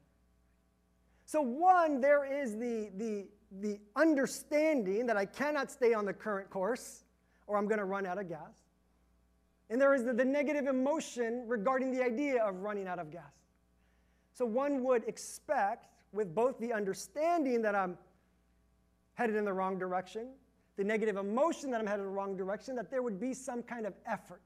So, 1.26 1.42
one, 1.42 2.02
there 2.02 2.26
is 2.26 2.58
the, 2.58 2.90
the, 2.98 3.28
the 3.62 3.80
understanding 3.96 5.06
that 5.06 5.16
I 5.16 5.24
cannot 5.26 5.72
stay 5.72 5.94
on 5.94 6.04
the 6.04 6.14
current 6.14 6.50
course 6.50 7.06
or 7.48 7.58
I'm 7.58 7.68
going 7.68 7.80
to 7.80 7.86
run 7.86 8.06
out 8.06 8.18
of 8.18 8.28
gas. 8.28 8.52
And 9.70 9.80
there 9.80 9.94
is 9.94 10.04
the, 10.04 10.14
the 10.14 10.26
negative 10.26 10.68
emotion 10.68 11.46
regarding 11.48 11.92
the 11.92 12.04
idea 12.04 12.44
of 12.44 12.62
running 12.62 12.88
out 12.88 13.00
of 13.00 13.10
gas. 13.10 13.24
So, 14.34 14.46
one 14.46 14.84
would 14.84 15.08
expect 15.08 15.95
with 16.16 16.34
both 16.34 16.58
the 16.60 16.74
understanding 16.74 17.62
that 17.62 17.76
I'm 17.76 17.98
headed 19.16 19.36
in 19.36 19.46
the 19.46 19.54
wrong 19.54 19.78
direction, 19.78 20.30
the 20.78 20.84
negative 20.84 21.18
emotion 21.18 21.70
that 21.72 21.82
I'm 21.82 21.88
headed 21.88 22.06
in 22.06 22.12
the 22.12 22.16
wrong 22.16 22.36
direction, 22.38 22.76
that 22.78 22.90
there 22.90 23.04
would 23.04 23.20
be 23.20 23.34
some 23.34 23.62
kind 23.62 23.86
of 23.86 23.94
effort, 24.08 24.42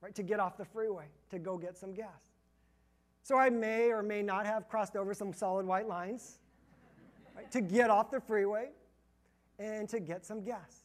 right, 0.00 0.14
to 0.14 0.22
get 0.22 0.40
off 0.40 0.56
the 0.56 0.64
freeway, 0.64 1.06
to 1.30 1.38
go 1.38 1.56
get 1.56 1.76
some 1.78 1.94
gas. 1.94 2.08
So 3.22 3.38
I 3.38 3.50
may 3.50 3.92
or 3.92 4.02
may 4.02 4.22
not 4.22 4.46
have 4.46 4.68
crossed 4.68 4.96
over 4.96 5.14
some 5.14 5.32
solid 5.32 5.64
white 5.64 5.86
lines 5.86 6.40
right, 7.36 7.50
to 7.52 7.60
get 7.60 7.88
off 7.88 8.10
the 8.10 8.20
freeway 8.20 8.70
and 9.58 9.88
to 9.88 10.00
get 10.00 10.26
some 10.26 10.42
gas. 10.42 10.84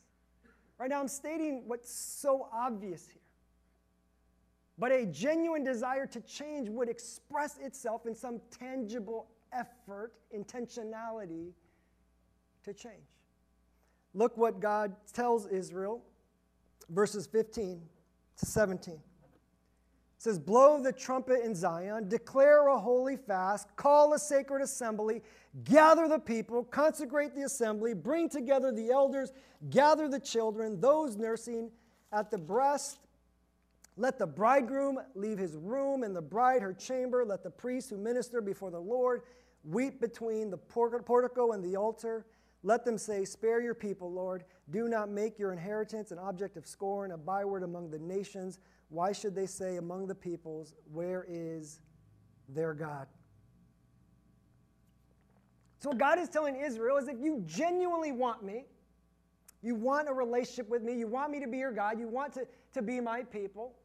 Right 0.78 0.90
now, 0.90 1.00
I'm 1.00 1.08
stating 1.08 1.64
what's 1.66 1.92
so 1.92 2.48
obvious 2.54 3.08
here. 3.08 3.22
But 4.78 4.92
a 4.92 5.06
genuine 5.06 5.64
desire 5.64 6.06
to 6.08 6.22
change 6.22 6.70
would 6.70 6.90
express 6.90 7.58
itself 7.58 8.06
in 8.06 8.14
some 8.14 8.40
tangible 8.60 9.28
effort, 9.52 10.14
intentionality 10.36 11.52
to 12.64 12.74
change. 12.74 13.08
Look 14.14 14.38
what 14.38 14.60
God 14.60 14.96
tells 15.14 15.48
Israel, 15.48 16.04
verses 16.90 17.28
15 17.28 17.82
to 18.38 18.46
17. 18.46 18.94
It 18.94 19.02
says, 20.18 20.40
Blow 20.40 20.82
the 20.82 20.92
trumpet 20.92 21.44
in 21.44 21.54
Zion, 21.54 22.08
declare 22.10 22.68
a 22.68 22.78
holy 22.78 23.18
fast, 23.18 23.76
call 23.76 24.14
a 24.14 24.20
sacred 24.20 24.62
assembly, 24.62 25.22
gather 25.64 26.08
the 26.08 26.20
people, 26.20 26.64
consecrate 26.64 27.36
the 27.36 27.44
assembly, 27.44 27.94
bring 27.94 28.30
together 28.30 28.72
the 28.72 28.90
elders, 28.90 29.32
gather 29.70 30.08
the 30.08 30.20
children, 30.20 30.80
those 30.80 31.16
nursing 31.16 31.72
at 32.12 32.32
the 32.32 32.38
breast. 32.38 33.07
Let 33.98 34.20
the 34.20 34.28
bridegroom 34.28 35.00
leave 35.16 35.40
his 35.40 35.56
room 35.56 36.04
and 36.04 36.16
the 36.16 36.22
bride 36.22 36.62
her 36.62 36.74
chamber. 36.74 37.26
Let 37.26 37.44
the 37.44 37.50
priests 37.50 37.90
who 37.90 37.98
minister 37.98 38.42
before 38.42 38.70
the 38.70 38.80
Lord 38.80 39.24
weep 39.64 40.00
between 40.00 40.52
the 40.52 40.58
portico 40.58 41.52
and 41.54 41.64
the 41.64 41.76
altar. 41.76 42.28
Let 42.62 42.86
them 42.86 42.98
say, 42.98 43.26
Spare 43.26 43.60
your 43.60 43.74
people, 43.74 44.12
Lord. 44.12 44.44
Do 44.70 44.88
not 44.88 45.10
make 45.10 45.40
your 45.40 45.52
inheritance 45.52 46.12
an 46.12 46.20
object 46.20 46.58
of 46.58 46.68
scorn, 46.68 47.12
a 47.12 47.18
byword 47.18 47.64
among 47.64 47.90
the 47.90 47.98
nations. 47.98 48.60
Why 48.90 49.12
should 49.12 49.36
they 49.36 49.48
say 49.48 49.78
among 49.78 50.08
the 50.08 50.16
peoples, 50.16 50.76
Where 50.92 51.26
is 51.28 51.80
their 52.48 52.76
God? 52.76 53.08
So, 55.80 55.90
what 55.90 55.98
God 55.98 56.20
is 56.20 56.30
telling 56.30 56.56
Israel 56.56 56.98
is 56.98 57.08
if 57.08 57.20
you 57.20 57.44
genuinely 57.48 58.12
want 58.12 58.44
me, 58.44 58.66
you 59.62 59.76
want 59.76 60.08
a 60.08 60.14
relationship 60.14 60.70
with 60.70 60.84
me, 60.84 60.94
you 60.94 61.08
want 61.08 61.32
me 61.32 61.40
to 61.40 61.48
be 61.48 61.58
your 61.58 61.72
God, 61.72 62.00
you 62.00 62.08
want 62.08 62.34
to, 62.34 62.48
to 62.74 62.82
be 62.82 63.00
my 63.00 63.24
people, 63.24 63.76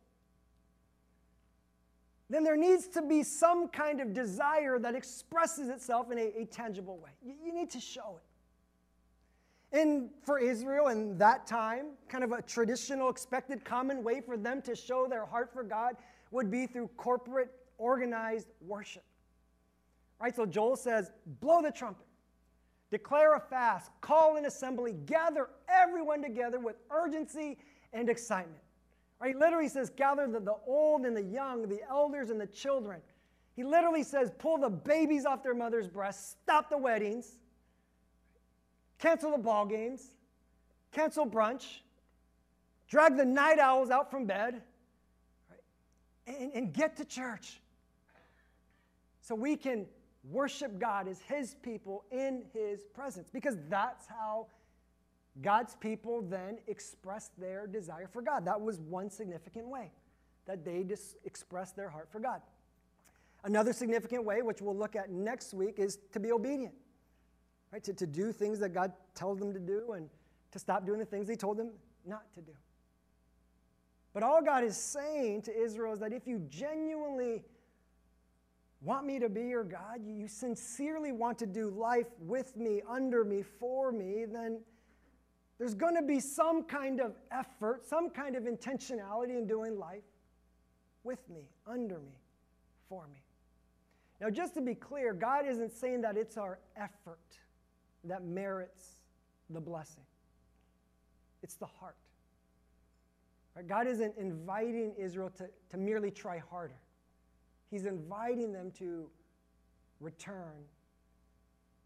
then 2.33 2.45
there 2.45 2.57
needs 2.57 2.87
to 2.89 3.03
be 3.03 3.23
some 3.23 3.69
kind 3.69 4.01
of 4.01 4.12
desire 4.12 4.79
that 4.79 4.95
expresses 4.95 5.69
itself 5.69 6.11
in 6.11 6.19
a, 6.19 6.33
a 6.43 6.45
tangible 6.47 6.99
way. 6.99 7.11
You, 7.23 7.35
you 7.45 7.53
need 7.53 7.71
to 7.71 7.81
show 7.81 8.19
it. 8.19 9.79
And 9.79 10.11
for 10.25 10.39
Israel 10.39 10.89
in 10.89 11.17
that 11.19 11.47
time, 11.47 11.87
kind 12.09 12.23
of 12.23 12.33
a 12.33 12.43
traditional, 12.43 13.09
expected, 13.09 13.65
common 13.65 14.05
way 14.05 14.21
for 14.21 14.37
them 14.37 14.61
to 14.62 14.77
show 14.77 15.07
their 15.09 15.25
heart 15.25 15.51
for 15.53 15.62
God 15.62 15.97
would 16.31 16.51
be 16.51 16.67
through 16.67 16.89
corporate, 16.97 17.51
organized 17.79 18.49
worship. 18.61 19.05
Right? 20.21 20.37
So 20.37 20.47
Joel 20.47 20.77
says, 20.77 21.11
blow 21.41 21.62
the 21.62 21.73
trumpet, 21.73 22.07
declare 22.91 23.35
a 23.35 23.41
fast, 23.41 23.91
call 24.01 24.37
an 24.37 24.45
assembly, 24.45 24.93
gather 25.07 25.49
everyone 25.69 26.23
together 26.23 26.61
with 26.61 26.77
urgency 26.91 27.59
and 27.93 28.09
excitement. 28.09 28.61
Right? 29.23 29.35
He 29.35 29.41
literally 29.41 29.69
says, 29.69 29.88
gather 29.88 30.26
the, 30.26 30.41
the 30.41 30.57
old 30.67 31.07
and 31.07 31.17
the 31.17 31.23
young, 31.23 31.69
the 31.69 31.81
elders 31.88 32.31
and 32.31 32.41
the 32.41 32.47
children. 32.47 33.00
He 33.55 33.62
literally 33.62 34.02
says, 34.02 34.33
pull 34.37 34.59
the 34.59 34.69
babies 34.69 35.25
off 35.25 35.45
their 35.45 35.55
mother's 35.55 35.87
breasts, 35.87 36.37
stop 36.43 36.69
the 36.69 36.79
weddings, 36.79 37.38
cancel 38.99 39.31
the 39.31 39.38
ball 39.38 39.64
games, 39.64 40.02
cancel 40.91 41.25
brunch, 41.25 41.64
drag 42.88 43.17
the 43.17 43.25
night 43.25 43.61
owls 43.61 43.91
out 43.91 44.11
from 44.11 44.26
bed, 44.26 44.61
right? 45.49 45.61
and, 46.26 46.52
and 46.55 46.73
get 46.73 46.97
to 46.97 47.05
church 47.05 47.61
so 49.21 49.37
we 49.37 49.57
can 49.57 49.87
worship 50.31 50.81
God 50.81 51.07
as 51.07 51.21
His 51.21 51.55
people 51.62 52.05
in 52.11 52.43
His 52.52 52.81
presence 52.93 53.29
because 53.33 53.57
that's 53.69 54.07
how 54.07 54.47
God's 55.41 55.75
people 55.77 56.21
then 56.23 56.59
expressed 56.67 57.39
their 57.41 57.67
desire 57.67 58.07
for 58.07 58.21
God. 58.21 58.45
That 58.45 58.61
was 58.61 58.81
one 58.81 59.09
significant 59.09 59.67
way 59.67 59.91
that 60.47 60.65
they 60.65 60.83
dis- 60.83 61.17
expressed 61.25 61.75
their 61.77 61.89
heart 61.89 62.09
for 62.11 62.21
God. 62.21 62.43
Another 63.45 63.73
significant 63.73 64.25
way, 64.25 64.43
which 64.43 64.61
we'll 64.61 64.77
look 64.77 64.95
at 64.95 65.11
next 65.11 65.55
week, 65.55 65.79
is 65.79 65.99
to 66.12 66.21
be 66.21 66.33
obedient, 66.33 66.75
right? 67.73 67.83
To, 67.85 67.93
to 67.95 68.07
do 68.07 68.33
things 68.33 68.59
that 68.61 68.75
God 68.75 68.93
tells 69.15 69.39
them 69.39 69.53
to 69.53 69.59
do 69.59 69.93
and 69.93 70.09
to 70.53 70.59
stop 70.59 70.85
doing 70.85 70.99
the 70.99 71.07
things 71.07 71.28
He 71.28 71.37
told 71.37 71.56
them 71.56 71.71
not 72.06 72.33
to 72.35 72.41
do. 72.41 72.52
But 74.13 74.23
all 74.23 74.43
God 74.43 74.63
is 74.63 74.76
saying 74.76 75.43
to 75.43 75.56
Israel 75.56 75.95
is 75.95 75.99
that 76.00 76.13
if 76.13 76.26
you 76.26 76.41
genuinely 76.50 77.43
want 78.83 79.06
me 79.06 79.19
to 79.19 79.28
be 79.28 79.45
your 79.45 79.65
God, 79.65 80.04
you 80.04 80.28
sincerely 80.28 81.13
want 81.13 81.39
to 81.39 81.47
do 81.47 81.71
life 81.71 82.09
with 82.19 82.56
me, 82.56 82.83
under 82.89 83.25
me, 83.25 83.43
for 83.43 83.91
me, 83.91 84.26
then 84.30 84.61
there's 85.63 85.75
going 85.75 85.95
to 85.95 86.03
be 86.03 86.19
some 86.19 86.65
kind 86.65 87.01
of 87.01 87.15
effort, 87.31 87.87
some 87.87 88.11
kind 88.11 88.35
of 88.35 88.43
intentionality 88.43 89.39
in 89.39 89.47
doing 89.47 89.79
life 89.79 90.03
with 91.05 91.21
me, 91.31 91.43
under 91.69 92.01
me, 92.01 92.19
for 92.89 93.07
me. 93.15 93.23
Now, 94.21 94.29
just 94.29 94.55
to 94.55 94.61
be 94.61 94.75
clear, 94.75 95.13
God 95.13 95.47
isn't 95.47 95.71
saying 95.71 96.01
that 96.01 96.17
it's 96.17 96.37
our 96.37 96.59
effort 96.77 97.21
that 98.03 98.25
merits 98.25 98.97
the 99.51 99.61
blessing, 99.61 100.03
it's 101.45 101.55
the 101.55 101.67
heart. 101.67 101.95
Right? 103.55 103.65
God 103.65 103.87
isn't 103.87 104.15
inviting 104.19 104.95
Israel 104.99 105.31
to, 105.37 105.49
to 105.71 105.77
merely 105.77 106.11
try 106.11 106.39
harder, 106.39 106.81
He's 107.71 107.87
inviting 107.87 108.53
them 108.53 108.73
to 108.81 109.09
return 110.01 110.65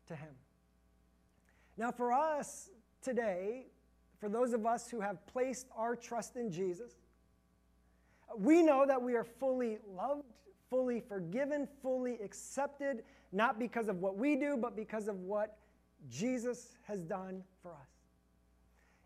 to 0.07 0.17
Him. 0.17 0.33
Now, 1.77 1.91
for 1.91 2.15
us, 2.15 2.71
today, 3.07 3.66
for 4.19 4.29
those 4.29 4.53
of 4.53 4.66
us 4.66 4.90
who 4.90 5.01
have 5.01 5.25
placed 5.29 5.69
our 5.77 5.95
trust 5.95 6.35
in 6.35 6.51
Jesus, 6.51 6.97
we 8.37 8.64
know 8.64 8.85
that 8.85 9.01
we 9.01 9.14
are 9.14 9.23
fully 9.23 9.79
loved, 9.97 10.25
fully 10.69 10.99
forgiven, 10.99 11.69
fully 11.83 12.14
accepted, 12.14 13.05
not 13.31 13.61
because 13.61 13.87
of 13.87 14.01
what 14.01 14.16
we 14.16 14.35
do, 14.35 14.57
but 14.57 14.75
because 14.75 15.07
of 15.07 15.21
what 15.21 15.57
Jesus 16.11 16.77
has 16.83 17.05
done 17.05 17.45
for 17.62 17.71
us. 17.71 17.88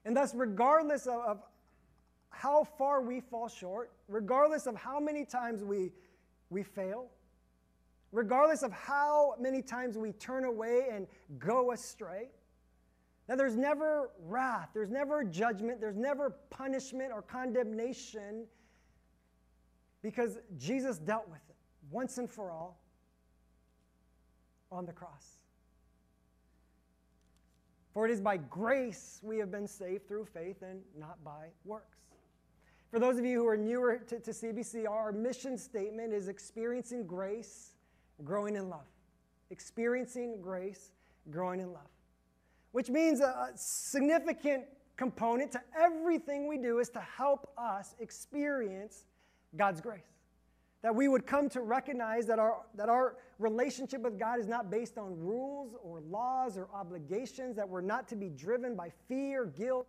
And 0.07 0.17
thus, 0.17 0.35
regardless 0.35 1.07
of, 1.07 1.21
of 1.21 1.43
how 2.31 2.65
far 2.79 3.03
we 3.03 3.21
fall 3.21 3.49
short, 3.49 3.93
regardless 4.09 4.67
of 4.67 4.77
how 4.77 4.99
many 4.99 5.27
times 5.27 5.63
we, 5.63 5.93
we 6.49 6.63
fail, 6.63 7.11
regardless 8.13 8.63
of 8.63 8.73
how 8.73 9.35
many 9.39 9.61
times 9.61 9.99
we 9.99 10.13
turn 10.13 10.45
away 10.47 10.87
and 10.91 11.07
go 11.39 11.73
astray, 11.73 12.29
now, 13.31 13.37
there's 13.37 13.55
never 13.55 14.11
wrath, 14.27 14.71
there's 14.75 14.91
never 14.91 15.23
judgment, 15.23 15.81
there's 15.81 15.97
never 15.97 16.31
punishment 16.51 17.13
or 17.13 17.23
condemnation 17.23 18.45
because 20.03 20.39
Jesus 20.59 20.99
dealt 20.99 21.29
with 21.29 21.39
it 21.49 21.55
once 21.93 22.19
and 22.19 22.29
for 22.29 22.51
all 22.51 22.81
on 24.73 24.85
the 24.85 24.93
cross. 24.93 25.45
For 27.95 28.05
it 28.05 28.11
is 28.11 28.21
by 28.21 28.37
grace 28.37 29.21
we 29.23 29.39
have 29.39 29.53
been 29.53 29.69
saved 29.69 30.09
through 30.09 30.25
faith 30.25 30.63
and 30.63 30.81
not 30.99 31.23
by 31.23 31.51
works. 31.65 31.99
For 32.91 32.99
those 32.99 33.17
of 33.17 33.25
you 33.25 33.39
who 33.39 33.47
are 33.47 33.57
newer 33.57 33.99
to, 34.09 34.19
to 34.19 34.31
CBC, 34.33 34.89
our 34.89 35.13
mission 35.13 35.57
statement 35.57 36.13
is 36.13 36.27
experiencing 36.27 37.07
grace, 37.07 37.75
growing 38.25 38.57
in 38.57 38.69
love. 38.69 38.89
Experiencing 39.51 40.41
grace, 40.43 40.91
growing 41.31 41.61
in 41.61 41.73
love 41.73 41.87
which 42.73 42.89
means 42.89 43.21
a 43.21 43.51
significant 43.55 44.65
component 44.97 45.51
to 45.53 45.61
everything 45.79 46.47
we 46.47 46.59
do 46.59 46.79
is 46.79 46.91
to 46.91 47.01
help 47.01 47.53
us 47.57 47.95
experience 48.01 49.07
God's 49.57 49.81
grace. 49.81 50.05
That 50.83 50.95
we 50.95 51.09
would 51.09 51.27
come 51.27 51.49
to 51.51 51.61
recognize 51.61 52.27
that 52.27 52.39
our, 52.39 52.63
that 52.75 52.89
our 52.89 53.17
relationship 53.39 54.03
with 54.03 54.19
God 54.19 54.39
is 54.39 54.47
not 54.47 54.71
based 54.71 54.99
on 54.99 55.19
rules 55.19 55.75
or 55.83 56.01
laws 56.01 56.57
or 56.57 56.69
obligations, 56.73 57.57
that 57.57 57.69
we're 57.69 57.81
not 57.81 58.09
to 58.09 58.17
be 58.17 58.29
driven 58.29 58.77
by 58.77 58.91
fear, 59.09 59.47
guilt, 59.47 59.87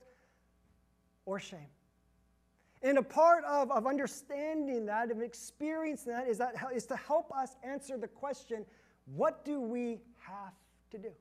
or 1.25 1.39
shame. 1.39 1.69
And 2.81 2.97
a 2.97 3.03
part 3.03 3.43
of, 3.45 3.69
of 3.71 3.85
understanding 3.85 4.85
that, 4.87 5.11
of 5.11 5.21
experiencing 5.21 6.13
that, 6.13 6.27
is, 6.27 6.39
that, 6.39 6.55
is 6.73 6.85
to 6.87 6.95
help 6.95 7.31
us 7.31 7.55
answer 7.63 7.97
the 7.97 8.07
question 8.07 8.65
what 9.15 9.43
do 9.45 9.59
we 9.59 9.99
have 10.19 10.53
to 10.91 10.97
do? 10.97 11.11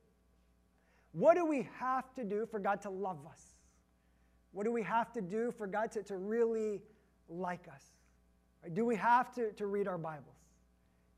What 1.12 1.36
do 1.36 1.44
we 1.44 1.68
have 1.78 2.14
to 2.14 2.24
do 2.24 2.46
for 2.46 2.58
God 2.58 2.80
to 2.82 2.90
love 2.90 3.18
us? 3.28 3.54
What 4.52 4.64
do 4.64 4.72
we 4.72 4.82
have 4.82 5.12
to 5.12 5.20
do 5.20 5.52
for 5.56 5.66
God 5.66 5.92
to, 5.92 6.02
to 6.04 6.16
really 6.16 6.80
like 7.28 7.66
us? 7.72 7.84
Do 8.72 8.84
we 8.84 8.96
have 8.96 9.32
to, 9.34 9.52
to 9.52 9.66
read 9.66 9.88
our 9.88 9.98
Bibles? 9.98 10.36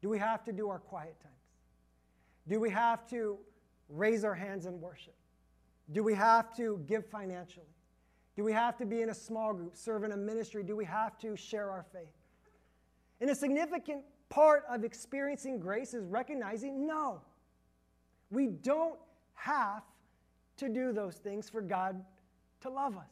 Do 0.01 0.09
we 0.09 0.19
have 0.19 0.45
to 0.45 0.53
do 0.53 0.69
our 0.69 0.79
quiet 0.79 1.19
times? 1.21 1.35
Do 2.49 2.61
we 2.61 2.71
have 2.71 3.07
to 3.09 3.39
raise 3.89 4.25
our 4.25 4.35
hands 4.35 4.67
in 4.67 4.81
worship? 4.81 5.15
Do 5.93 6.03
we 6.03 6.15
have 6.15 6.55
to 6.57 6.83
give 6.87 7.07
financially? 7.07 7.67
Do 8.37 8.45
we 8.45 8.53
have 8.53 8.77
to 8.79 8.87
be 8.87 9.03
in 9.03 9.11
a 9.11 9.15
small 9.15 9.53
group, 9.53 9.77
serve 9.77 10.05
in 10.05 10.13
a 10.13 10.17
ministry? 10.17 10.63
Do 10.63 10.75
we 10.75 10.85
have 10.87 11.19
to 11.19 11.37
share 11.37 11.71
our 11.71 11.85
faith? 11.93 12.15
And 13.21 13.31
a 13.31 13.35
significant 13.35 14.03
part 14.31 14.65
of 14.71 14.85
experiencing 14.85 15.61
grace 15.61 15.95
is 15.95 16.07
recognizing 16.07 16.87
no, 16.87 17.21
we 18.31 18.47
don't 18.47 18.99
have 19.35 19.83
to 20.59 20.69
do 20.69 20.93
those 20.93 21.17
things 21.17 21.49
for 21.49 21.61
God 21.61 22.05
to 22.61 22.71
love 22.71 22.97
us. 22.97 23.11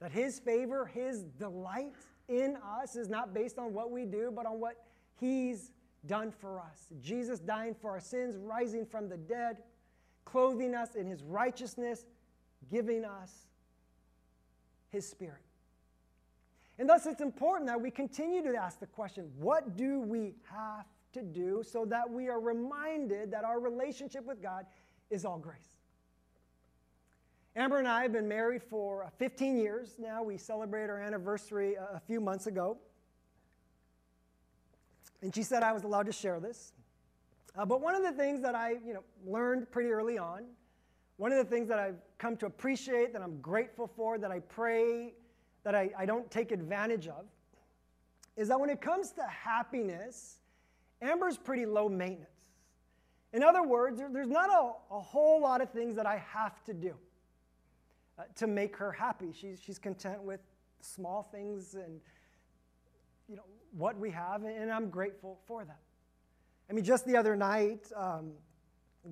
That 0.00 0.12
His 0.12 0.38
favor, 0.38 0.86
His 0.86 1.24
delight 1.38 1.92
in 2.28 2.56
us 2.82 2.96
is 2.96 3.08
not 3.08 3.34
based 3.34 3.58
on 3.58 3.72
what 3.72 3.90
we 3.90 4.04
do, 4.04 4.32
but 4.34 4.46
on 4.46 4.60
what 4.60 4.84
He's 5.20 5.72
done 6.06 6.30
for 6.30 6.60
us. 6.60 6.86
Jesus 7.00 7.40
dying 7.40 7.74
for 7.74 7.90
our 7.90 8.00
sins, 8.00 8.36
rising 8.36 8.86
from 8.86 9.08
the 9.08 9.16
dead, 9.16 9.58
clothing 10.24 10.74
us 10.74 10.94
in 10.94 11.06
his 11.06 11.22
righteousness, 11.22 12.06
giving 12.70 13.04
us 13.04 13.32
his 14.90 15.08
spirit. 15.08 15.42
And 16.78 16.88
thus, 16.88 17.06
it's 17.06 17.20
important 17.20 17.68
that 17.68 17.80
we 17.80 17.90
continue 17.90 18.42
to 18.42 18.56
ask 18.56 18.78
the 18.78 18.86
question 18.86 19.30
what 19.38 19.76
do 19.76 20.00
we 20.00 20.34
have 20.50 20.86
to 21.12 21.22
do 21.22 21.62
so 21.66 21.84
that 21.86 22.08
we 22.08 22.28
are 22.28 22.40
reminded 22.40 23.32
that 23.32 23.44
our 23.44 23.58
relationship 23.58 24.24
with 24.24 24.42
God 24.42 24.66
is 25.10 25.24
all 25.24 25.38
grace? 25.38 25.76
Amber 27.56 27.78
and 27.78 27.88
I 27.88 28.02
have 28.02 28.12
been 28.12 28.28
married 28.28 28.62
for 28.62 29.10
15 29.18 29.58
years 29.58 29.96
now. 29.98 30.22
We 30.22 30.36
celebrated 30.36 30.90
our 30.90 31.00
anniversary 31.00 31.74
a 31.74 32.00
few 32.06 32.20
months 32.20 32.46
ago. 32.46 32.78
And 35.22 35.34
she 35.34 35.42
said 35.42 35.64
I 35.64 35.72
was 35.72 35.82
allowed 35.82 36.06
to 36.06 36.12
share 36.12 36.38
this. 36.38 36.72
Uh, 37.56 37.64
but 37.66 37.80
one 37.80 37.96
of 37.96 38.02
the 38.02 38.12
things 38.12 38.40
that 38.42 38.54
I 38.54 38.76
you 38.86 38.94
know, 38.94 39.02
learned 39.26 39.70
pretty 39.72 39.90
early 39.90 40.18
on, 40.18 40.44
one 41.16 41.32
of 41.32 41.38
the 41.38 41.44
things 41.44 41.68
that 41.68 41.80
I've 41.80 41.98
come 42.18 42.36
to 42.36 42.46
appreciate, 42.46 43.12
that 43.12 43.22
I'm 43.22 43.40
grateful 43.40 43.90
for, 43.96 44.18
that 44.18 44.30
I 44.30 44.38
pray 44.38 45.14
that 45.64 45.74
I, 45.74 45.90
I 45.98 46.06
don't 46.06 46.30
take 46.30 46.52
advantage 46.52 47.08
of, 47.08 47.24
is 48.36 48.46
that 48.48 48.60
when 48.60 48.70
it 48.70 48.80
comes 48.80 49.10
to 49.12 49.22
happiness, 49.24 50.38
Amber's 51.02 51.36
pretty 51.36 51.66
low 51.66 51.88
maintenance. 51.88 52.30
In 53.32 53.42
other 53.42 53.62
words, 53.62 53.98
there, 53.98 54.08
there's 54.10 54.28
not 54.28 54.48
a, 54.48 54.94
a, 54.94 55.00
whole 55.00 55.40
lot 55.40 55.60
of 55.60 55.70
things 55.70 55.96
that 55.96 56.06
I 56.06 56.22
have 56.32 56.64
to 56.64 56.72
do 56.72 56.94
uh, 58.18 58.22
to 58.36 58.46
make 58.46 58.76
her 58.76 58.90
happy. 58.90 59.32
She's, 59.32 59.60
she's 59.60 59.78
content 59.78 60.22
with 60.22 60.40
small 60.80 61.28
things 61.30 61.74
and 61.74 62.00
you 63.28 63.36
know, 63.36 63.44
what 63.72 63.98
we 63.98 64.10
have, 64.10 64.44
and 64.44 64.72
I'm 64.72 64.88
grateful 64.88 65.38
for 65.46 65.64
that. 65.64 65.80
I 66.70 66.72
mean, 66.72 66.84
just 66.84 67.04
the 67.04 67.16
other 67.16 67.36
night, 67.36 67.86
um, 67.94 68.32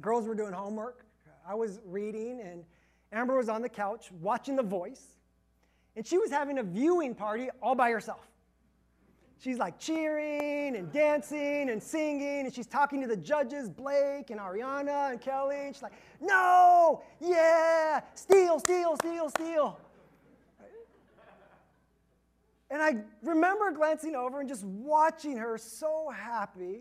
girls 0.01 0.27
were 0.27 0.35
doing 0.35 0.53
homework. 0.53 1.05
I 1.47 1.55
was 1.55 1.81
reading, 1.85 2.41
and 2.41 2.65
Amber 3.13 3.37
was 3.37 3.49
on 3.49 3.63
the 3.63 3.69
couch 3.69 4.11
watching 4.21 4.57
The 4.57 4.63
Voice, 4.63 5.15
and 5.95 6.07
she 6.07 6.19
was 6.19 6.31
having 6.31 6.59
a 6.59 6.63
viewing 6.63 7.15
party 7.15 7.49
all 7.63 7.75
by 7.75 7.91
herself. 7.91 8.27
She's 9.39 9.59
like 9.59 9.79
cheering 9.79 10.77
and 10.77 10.91
dancing 10.93 11.69
and 11.69 11.83
singing, 11.83 12.47
and 12.47 12.55
she's 12.55 12.67
talking 12.67 13.03
to 13.03 13.07
the 13.07 13.17
judges, 13.17 13.69
Blake 13.69 14.31
and 14.31 14.41
Ariana 14.41 15.11
and 15.11 15.21
Kelly, 15.21 15.67
and 15.67 15.75
she's 15.75 15.83
like, 15.83 15.93
No, 16.21 17.03
yeah, 17.21 18.01
steal, 18.15 18.59
steal, 18.59 18.97
steal, 18.97 19.29
steal. 19.31 19.79
And 22.71 22.83
I 22.83 22.97
remember 23.23 23.71
glancing 23.71 24.17
over 24.17 24.41
and 24.41 24.49
just 24.49 24.65
watching 24.65 25.37
her 25.37 25.57
so 25.57 26.11
happy, 26.11 26.81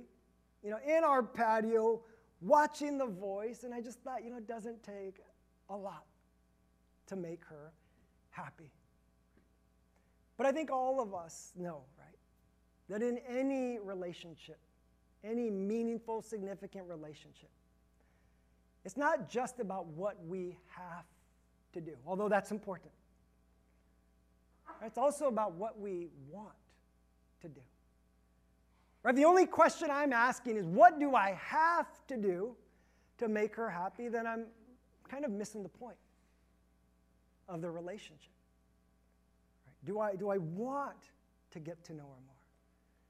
you 0.64 0.72
know, 0.72 0.80
in 0.86 1.04
our 1.04 1.22
patio, 1.22 2.02
watching 2.42 2.98
the 2.98 3.06
voice. 3.06 3.64
And 3.64 3.74
I 3.74 3.82
just 3.82 4.00
thought, 4.00 4.24
you 4.24 4.32
know, 4.32 4.38
it 4.38 4.48
doesn't 4.48 4.82
take 4.82 5.18
a 5.70 5.76
lot 5.76 6.06
to 7.08 7.16
make 7.16 7.46
her 7.46 7.72
happy. 8.32 8.72
But 10.38 10.48
I 10.48 10.52
think 10.52 10.72
all 10.72 11.00
of 11.00 11.14
us 11.14 11.54
know, 11.56 11.82
that 12.90 13.02
in 13.02 13.20
any 13.28 13.80
relationship, 13.80 14.60
any 15.24 15.50
meaningful, 15.50 16.22
significant 16.22 16.88
relationship, 16.88 17.50
it's 18.84 18.98
not 18.98 19.30
just 19.30 19.60
about 19.60 19.88
what 19.88 20.18
we 20.26 20.58
have 20.68 21.06
to 21.74 21.82
do, 21.82 21.96
although 22.06 22.30
that's 22.30 22.52
important. 22.52 22.92
It's 24.84 24.98
also 24.98 25.28
about 25.28 25.54
what 25.54 25.80
we 25.80 26.10
want 26.30 26.54
to 27.42 27.48
do. 27.48 27.62
Right? 29.04 29.16
The 29.16 29.26
only 29.26 29.46
question 29.46 29.90
I'm 29.92 30.14
asking 30.14 30.58
is 30.58 30.66
what 30.66 31.00
do 31.00 31.16
I 31.16 31.40
have 31.42 31.88
to 32.08 32.18
do 32.18 32.56
to 33.18 33.28
make 33.28 33.56
her 33.56 33.70
happy? 33.70 34.08
Then 34.08 34.28
I'm 34.28 34.46
kind 35.10 35.26
of 35.26 35.32
missing 35.32 35.64
the 35.64 35.70
point 35.70 35.98
of 37.48 37.62
the 37.62 37.70
relationship. 37.70 38.32
Right? 39.66 39.76
Do, 39.86 40.00
I, 40.00 40.16
do 40.16 40.30
I 40.30 40.38
want 40.38 40.98
to 41.52 41.60
get 41.60 41.84
to 41.86 41.94
know 41.94 42.04
her 42.04 42.22
more? 42.26 42.35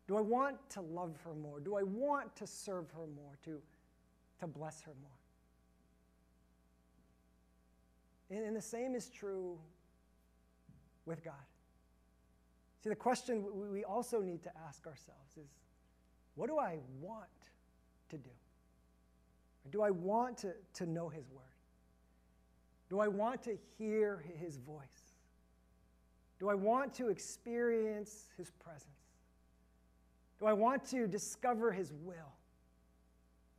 Do 0.08 0.18
I 0.18 0.22
want 0.22 0.58
to 0.72 0.82
love 0.82 1.18
her 1.24 1.34
more? 1.34 1.60
Do 1.60 1.76
I 1.76 1.84
want 1.84 2.36
to 2.36 2.46
serve 2.46 2.92
her 2.92 3.08
more, 3.08 3.38
to, 3.46 3.60
to 4.40 4.48
bless 4.48 4.82
her 4.82 4.94
more? 5.02 5.10
And, 8.38 8.46
and 8.46 8.56
the 8.56 8.62
same 8.62 8.96
is 8.96 9.10
true 9.10 9.58
with 11.06 11.24
God. 11.24 11.34
See, 12.84 12.90
the 12.90 12.96
question 12.96 13.46
we 13.72 13.84
also 13.84 14.22
need 14.22 14.44
to 14.44 14.52
ask 14.68 14.86
ourselves 14.86 15.38
is 15.38 15.50
what 16.36 16.48
do 16.48 16.58
I 16.58 16.78
want 17.02 17.26
to 18.10 18.18
do? 18.18 18.30
Or 19.66 19.72
do 19.72 19.82
I 19.82 19.90
want 19.90 20.38
to, 20.40 20.54
to 20.76 20.86
know 20.86 21.10
His 21.10 21.30
Word? 21.32 21.44
Do 22.90 23.00
I 23.00 23.08
want 23.08 23.42
to 23.44 23.58
hear 23.78 24.24
His 24.40 24.58
voice? 24.58 25.14
Do 26.40 26.50
I 26.50 26.54
want 26.54 26.94
to 26.96 27.08
experience 27.08 28.26
His 28.38 28.52
presence? 28.52 28.95
Do 30.46 30.50
I 30.50 30.54
want 30.54 30.86
to 30.92 31.08
discover 31.08 31.72
His 31.72 31.92
will? 31.92 32.32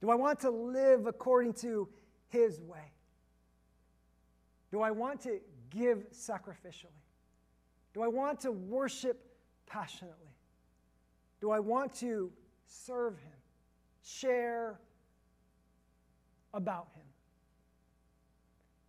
Do 0.01 0.09
I 0.09 0.15
want 0.15 0.39
to 0.43 0.51
live 0.51 1.09
according 1.09 1.55
to 1.55 1.89
His 2.29 2.61
way? 2.61 2.93
Do 4.71 4.83
I 4.83 4.93
want 4.93 5.21
to 5.23 5.41
give 5.69 6.07
sacrificially? 6.13 7.03
Do 7.93 8.05
I 8.05 8.07
want 8.07 8.39
to 8.43 8.53
worship 8.53 9.21
passionately? 9.67 10.31
Do 11.41 11.51
I 11.51 11.59
want 11.59 11.93
to 11.95 12.31
serve 12.69 13.15
Him, 13.19 13.41
share 14.05 14.79
about 16.55 16.87
Him? 16.95 17.03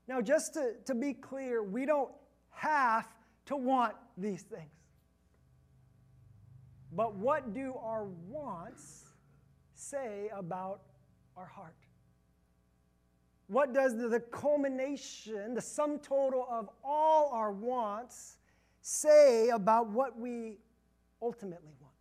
Now, 0.08 0.22
just 0.22 0.54
to, 0.54 0.74
to 0.86 0.94
be 0.94 1.16
clear, 1.16 1.64
we 1.64 1.88
don't 1.88 2.12
have 2.52 3.08
to 3.48 3.56
want 3.56 3.96
these 4.20 4.44
things. 4.44 4.70
But 6.94 7.16
what 7.16 7.54
do 7.54 7.76
our 7.82 8.06
wants 8.28 9.06
say 9.74 10.30
about 10.36 10.82
our 11.36 11.46
heart? 11.46 11.76
What 13.48 13.74
does 13.74 13.96
the, 13.96 14.20
culmination, 14.20 15.54
the 15.54 15.62
sum 15.62 16.00
total 16.00 16.48
of 16.50 16.70
all 16.84 17.32
our 17.32 17.52
wants, 17.52 18.38
say 18.82 19.50
about 19.50 19.90
what 19.90 20.18
we 20.18 20.58
ultimately 21.22 21.74
want. 21.82 21.94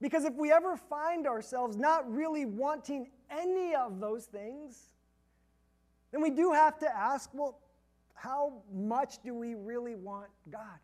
Because 0.00 0.24
if 0.24 0.34
we 0.34 0.52
ever 0.52 0.76
find 0.76 1.26
ourselves 1.26 1.76
not 1.76 2.10
really 2.10 2.44
wanting 2.44 3.10
any 3.30 3.74
of 3.74 4.00
those 4.00 4.26
things, 4.26 4.94
then 6.12 6.20
we 6.22 6.30
do 6.30 6.52
have 6.52 6.78
to 6.78 6.96
ask 6.96 7.30
well, 7.32 7.58
how 8.14 8.62
much 8.72 9.22
do 9.22 9.34
we 9.34 9.54
really 9.54 9.94
want 9.94 10.28
God? 10.50 10.78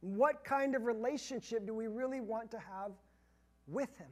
What 0.00 0.44
kind 0.44 0.74
of 0.74 0.84
relationship 0.84 1.66
do 1.66 1.74
we 1.74 1.86
really 1.86 2.20
want 2.20 2.50
to 2.52 2.58
have 2.58 2.92
with 3.66 3.96
Him? 3.98 4.10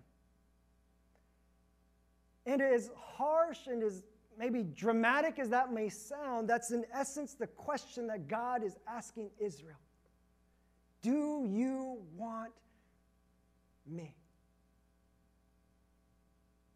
And 2.47 2.61
as 2.61 2.91
harsh 2.97 3.67
and 3.67 3.83
as 3.83 4.03
maybe 4.39 4.63
dramatic 4.63 5.39
as 5.39 5.51
that 5.51 5.73
may 5.73 5.89
sound, 5.89 6.49
that's 6.49 6.73
in 6.73 6.85
essence 6.93 7.35
the 7.35 7.47
question 7.47 8.07
that 8.09 8.29
God 8.29 8.63
is 8.63 8.77
asking 8.89 9.31
Israel 9.39 9.79
Do 11.03 11.47
you 11.49 11.99
want 12.17 12.53
me? 13.87 14.15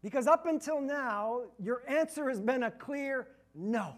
Because 0.01 0.27
up 0.27 0.45
until 0.45 0.79
now, 0.79 1.41
your 1.61 1.83
answer 1.87 2.29
has 2.29 2.39
been 2.39 2.63
a 2.63 2.71
clear 2.71 3.27
no. 3.53 3.95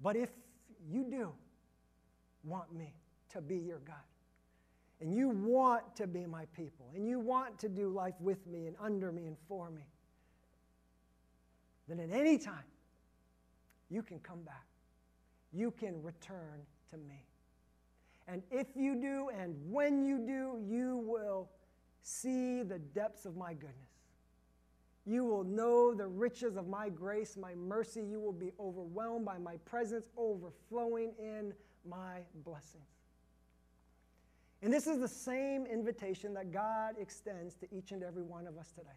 But 0.00 0.16
if 0.16 0.30
you 0.90 1.04
do 1.04 1.32
want 2.48 2.74
me 2.74 2.94
to 3.30 3.40
be 3.40 3.56
your 3.56 3.80
God, 3.80 3.96
and 5.00 5.14
you 5.14 5.28
want 5.28 5.94
to 5.96 6.06
be 6.06 6.26
my 6.26 6.46
people, 6.56 6.86
and 6.94 7.06
you 7.06 7.20
want 7.20 7.58
to 7.60 7.68
do 7.68 7.88
life 7.88 8.14
with 8.20 8.46
me 8.46 8.66
and 8.66 8.76
under 8.80 9.12
me 9.12 9.26
and 9.26 9.36
for 9.46 9.70
me, 9.70 9.86
then 11.88 12.00
at 12.00 12.10
any 12.10 12.38
time, 12.38 12.64
you 13.90 14.02
can 14.02 14.18
come 14.20 14.42
back. 14.42 14.66
You 15.52 15.70
can 15.70 16.02
return 16.02 16.60
to 16.90 16.98
me. 16.98 17.24
And 18.26 18.42
if 18.50 18.66
you 18.76 18.94
do, 18.94 19.30
and 19.30 19.54
when 19.70 20.04
you 20.04 20.18
do, 20.18 20.58
you 20.68 20.98
will 20.98 21.48
see 22.02 22.62
the 22.62 22.78
depths 22.78 23.24
of 23.24 23.36
my 23.36 23.54
goodness. 23.54 23.74
You 25.06 25.24
will 25.24 25.44
know 25.44 25.94
the 25.94 26.06
riches 26.06 26.56
of 26.56 26.68
my 26.68 26.90
grace, 26.90 27.38
my 27.38 27.54
mercy. 27.54 28.02
You 28.02 28.20
will 28.20 28.32
be 28.32 28.52
overwhelmed 28.60 29.24
by 29.24 29.38
my 29.38 29.56
presence, 29.64 30.10
overflowing 30.18 31.12
in 31.18 31.54
my 31.88 32.20
blessings. 32.44 32.84
And 34.62 34.72
this 34.72 34.86
is 34.86 34.98
the 34.98 35.08
same 35.08 35.66
invitation 35.66 36.34
that 36.34 36.52
God 36.52 36.96
extends 37.00 37.54
to 37.56 37.66
each 37.72 37.92
and 37.92 38.02
every 38.02 38.22
one 38.22 38.46
of 38.46 38.58
us 38.58 38.70
today. 38.72 38.88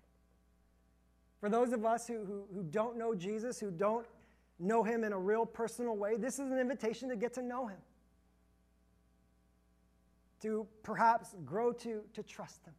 For 1.40 1.50
those 1.50 1.74
of 1.74 1.86
us 1.86 2.08
who, 2.08 2.26
who, 2.26 2.46
who 2.54 2.64
don't 2.64 2.98
know 2.98 3.14
Jesus, 3.16 3.60
who 3.60 3.72
don't 3.72 4.06
know 4.60 4.84
him 4.84 5.04
in 5.04 5.14
a 5.14 5.20
real 5.20 5.46
personal 5.46 5.96
way, 5.96 6.18
this 6.18 6.40
is 6.40 6.52
an 6.52 6.60
invitation 6.60 7.10
to 7.10 7.16
get 7.16 7.34
to 7.34 7.42
know 7.42 7.68
him. 7.68 7.78
to 10.42 10.68
perhaps 10.84 11.36
grow 11.46 11.72
to, 11.72 12.02
to 12.14 12.24
trust 12.24 12.66
Him. 12.66 12.74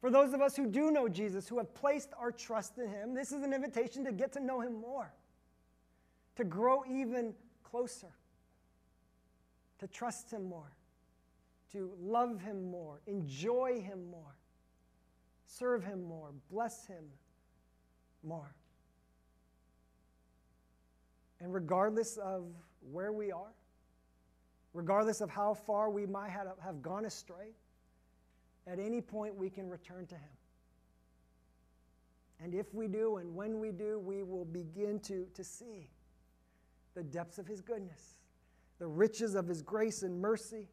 For 0.00 0.10
those 0.10 0.32
of 0.32 0.40
us 0.40 0.56
who 0.56 0.66
do 0.66 0.90
know 0.90 1.08
Jesus, 1.08 1.48
who 1.48 1.58
have 1.58 1.74
placed 1.74 2.10
our 2.18 2.32
trust 2.32 2.78
in 2.78 2.88
Him, 2.88 3.14
this 3.14 3.32
is 3.32 3.42
an 3.42 3.52
invitation 3.52 4.04
to 4.04 4.12
get 4.12 4.32
to 4.32 4.40
know 4.40 4.60
Him 4.60 4.80
more, 4.80 5.12
to 6.36 6.44
grow 6.44 6.84
even 6.88 7.34
closer, 7.62 8.08
to 9.80 9.88
trust 9.88 10.30
Him 10.30 10.48
more, 10.48 10.70
to 11.72 11.90
love 12.00 12.40
Him 12.40 12.70
more, 12.70 13.00
enjoy 13.06 13.80
Him 13.80 14.10
more, 14.10 14.36
serve 15.46 15.82
Him 15.82 16.04
more, 16.04 16.30
bless 16.50 16.86
Him 16.86 17.04
more. 18.22 18.54
And 21.40 21.52
regardless 21.52 22.18
of 22.18 22.44
where 22.92 23.12
we 23.12 23.32
are, 23.32 23.54
regardless 24.74 25.22
of 25.22 25.30
how 25.30 25.54
far 25.54 25.90
we 25.90 26.06
might 26.06 26.30
have 26.30 26.82
gone 26.82 27.06
astray, 27.06 27.54
at 28.66 28.78
any 28.78 29.00
point 29.00 29.34
we 29.34 29.48
can 29.48 29.68
return 29.68 30.06
to 30.06 30.14
Him. 30.14 30.30
And 32.42 32.54
if 32.54 32.74
we 32.74 32.86
do, 32.86 33.16
and 33.16 33.34
when 33.34 33.58
we 33.60 33.70
do, 33.70 33.98
we 33.98 34.22
will 34.22 34.44
begin 34.44 35.00
to, 35.00 35.26
to 35.34 35.42
see 35.42 35.88
the 36.94 37.02
depths 37.02 37.38
of 37.38 37.46
His 37.46 37.62
goodness, 37.62 38.19
the 38.80 38.88
riches 38.88 39.36
of 39.36 39.46
His 39.46 39.62
grace 39.62 40.02
and 40.02 40.20
mercy, 40.20 40.66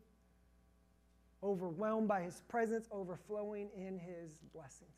overwhelmed 1.44 2.08
by 2.08 2.22
His 2.22 2.42
presence, 2.48 2.88
overflowing 2.92 3.70
in 3.76 4.00
His 4.00 4.32
blessings. 4.54 4.90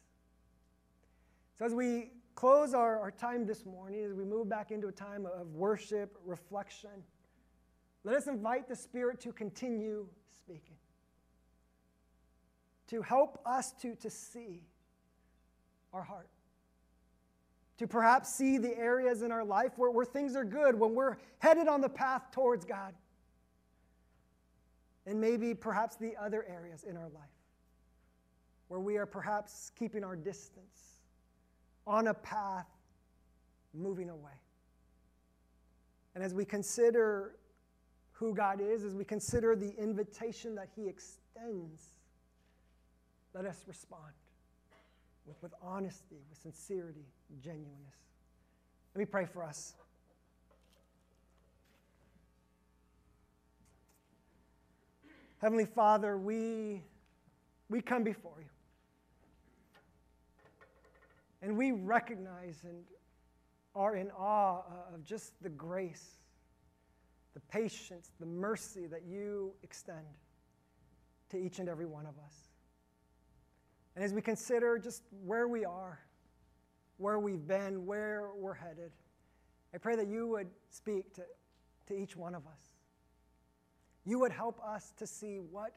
So, 1.57 1.65
as 1.65 1.73
we 1.73 2.11
close 2.35 2.73
our, 2.73 2.99
our 2.99 3.11
time 3.11 3.45
this 3.45 3.65
morning, 3.65 4.05
as 4.05 4.13
we 4.13 4.23
move 4.23 4.47
back 4.47 4.71
into 4.71 4.87
a 4.87 4.93
time 4.93 5.25
of 5.25 5.53
worship, 5.55 6.15
reflection, 6.23 7.03
let 8.05 8.15
us 8.15 8.27
invite 8.27 8.69
the 8.69 8.75
Spirit 8.75 9.19
to 9.21 9.33
continue 9.33 10.07
speaking, 10.37 10.77
to 12.87 13.01
help 13.01 13.41
us 13.45 13.73
to, 13.81 13.95
to 13.95 14.09
see 14.09 14.61
our 15.91 16.03
heart, 16.03 16.29
to 17.79 17.87
perhaps 17.87 18.33
see 18.33 18.57
the 18.57 18.77
areas 18.77 19.21
in 19.21 19.31
our 19.31 19.43
life 19.43 19.71
where, 19.77 19.89
where 19.89 20.05
things 20.05 20.35
are 20.35 20.43
good, 20.43 20.77
when 20.77 20.93
we're 20.93 21.15
headed 21.37 21.69
on 21.69 21.79
the 21.79 21.87
path 21.87 22.29
towards 22.29 22.65
God, 22.65 22.93
and 25.05 25.19
maybe 25.19 25.53
perhaps 25.53 25.95
the 25.95 26.11
other 26.21 26.45
areas 26.49 26.83
in 26.83 26.97
our 26.97 27.07
life 27.07 27.23
where 28.67 28.81
we 28.81 28.97
are 28.97 29.05
perhaps 29.05 29.71
keeping 29.79 30.03
our 30.03 30.17
distance 30.17 30.99
on 31.87 32.07
a 32.07 32.13
path 32.13 32.67
moving 33.73 34.09
away. 34.09 34.41
And 36.15 36.23
as 36.23 36.33
we 36.33 36.43
consider 36.43 37.37
who 38.11 38.33
God 38.33 38.59
is, 38.59 38.83
as 38.83 38.93
we 38.93 39.05
consider 39.05 39.55
the 39.55 39.73
invitation 39.81 40.53
that 40.55 40.67
He 40.75 40.85
extends, 40.85 41.93
let 43.33 43.45
us 43.45 43.63
respond 43.67 44.11
with, 45.25 45.41
with 45.41 45.53
honesty, 45.61 46.17
with 46.29 46.39
sincerity, 46.41 47.05
genuineness. 47.41 47.95
Let 48.95 48.99
me 48.99 49.05
pray 49.05 49.25
for 49.25 49.43
us. 49.43 49.75
Heavenly 55.39 55.65
Father, 55.65 56.17
we, 56.17 56.83
we 57.69 57.81
come 57.81 58.03
before 58.03 58.39
you. 58.39 58.49
And 61.41 61.57
we 61.57 61.71
recognize 61.71 62.57
and 62.63 62.83
are 63.75 63.95
in 63.95 64.11
awe 64.11 64.63
of 64.93 65.05
just 65.05 65.41
the 65.41 65.49
grace, 65.49 66.17
the 67.33 67.39
patience, 67.39 68.11
the 68.19 68.25
mercy 68.25 68.87
that 68.87 69.03
you 69.07 69.53
extend 69.63 70.05
to 71.29 71.37
each 71.37 71.59
and 71.59 71.69
every 71.69 71.85
one 71.85 72.05
of 72.05 72.15
us. 72.25 72.48
And 73.99 74.05
as 74.05 74.13
we 74.13 74.21
consider 74.21 74.79
just 74.79 75.03
where 75.25 75.49
we 75.49 75.65
are, 75.65 75.99
where 76.99 77.19
we've 77.19 77.45
been, 77.45 77.85
where 77.85 78.29
we're 78.33 78.53
headed, 78.53 78.93
I 79.75 79.77
pray 79.77 79.97
that 79.97 80.07
you 80.07 80.25
would 80.25 80.47
speak 80.69 81.13
to, 81.15 81.23
to 81.87 82.01
each 82.01 82.15
one 82.15 82.33
of 82.33 82.47
us. 82.47 82.61
You 84.05 84.17
would 84.19 84.31
help 84.31 84.57
us 84.65 84.93
to 84.99 85.05
see 85.05 85.39
what 85.39 85.75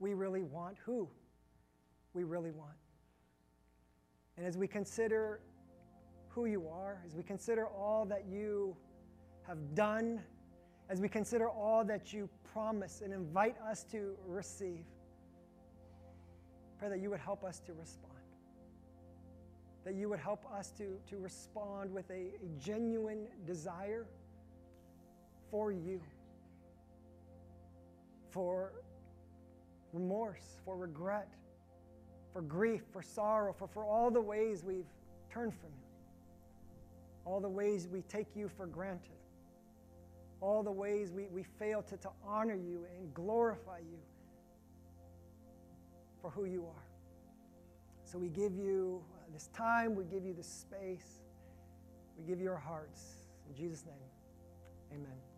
we 0.00 0.14
really 0.14 0.42
want, 0.42 0.78
who 0.84 1.08
we 2.12 2.24
really 2.24 2.50
want. 2.50 2.74
And 4.36 4.44
as 4.44 4.58
we 4.58 4.66
consider 4.66 5.38
who 6.30 6.46
you 6.46 6.66
are, 6.66 7.04
as 7.06 7.14
we 7.14 7.22
consider 7.22 7.68
all 7.68 8.04
that 8.06 8.24
you 8.28 8.76
have 9.46 9.76
done, 9.76 10.20
as 10.90 11.00
we 11.00 11.08
consider 11.08 11.48
all 11.48 11.84
that 11.84 12.12
you 12.12 12.28
promise 12.52 13.00
and 13.00 13.12
invite 13.12 13.54
us 13.60 13.84
to 13.92 14.16
receive, 14.26 14.84
pray 16.84 16.96
that 16.96 17.02
you 17.02 17.10
would 17.10 17.20
help 17.20 17.44
us 17.44 17.60
to 17.60 17.72
respond. 17.72 18.12
That 19.84 19.94
you 19.94 20.08
would 20.08 20.18
help 20.18 20.44
us 20.52 20.70
to, 20.72 20.98
to 21.08 21.16
respond 21.18 21.92
with 21.92 22.08
a, 22.10 22.32
a 22.42 22.48
genuine 22.58 23.26
desire 23.46 24.06
for 25.50 25.72
you, 25.72 26.00
for 28.30 28.72
remorse, 29.92 30.60
for 30.64 30.76
regret, 30.76 31.28
for 32.32 32.42
grief, 32.42 32.82
for 32.92 33.02
sorrow, 33.02 33.52
for, 33.52 33.68
for 33.68 33.84
all 33.84 34.10
the 34.10 34.20
ways 34.20 34.64
we've 34.64 34.84
turned 35.30 35.54
from 35.54 35.70
you, 35.70 35.86
all 37.24 37.40
the 37.40 37.48
ways 37.48 37.88
we 37.90 38.02
take 38.02 38.26
you 38.34 38.48
for 38.48 38.66
granted, 38.66 39.20
all 40.40 40.62
the 40.62 40.72
ways 40.72 41.12
we, 41.12 41.28
we 41.30 41.44
fail 41.58 41.82
to, 41.82 41.96
to 41.98 42.10
honor 42.26 42.56
you 42.56 42.84
and 42.98 43.14
glorify 43.14 43.78
you 43.78 43.98
for 46.24 46.30
who 46.30 46.46
you 46.46 46.64
are. 46.64 46.86
So 48.02 48.16
we 48.16 48.30
give 48.30 48.56
you 48.56 49.04
uh, 49.12 49.30
this 49.30 49.48
time, 49.48 49.94
we 49.94 50.04
give 50.04 50.24
you 50.24 50.32
this 50.32 50.48
space, 50.48 51.20
we 52.16 52.24
give 52.24 52.40
you 52.40 52.48
our 52.50 52.56
hearts. 52.56 53.26
In 53.46 53.54
Jesus' 53.54 53.84
name, 53.84 54.08
amen. 54.90 55.33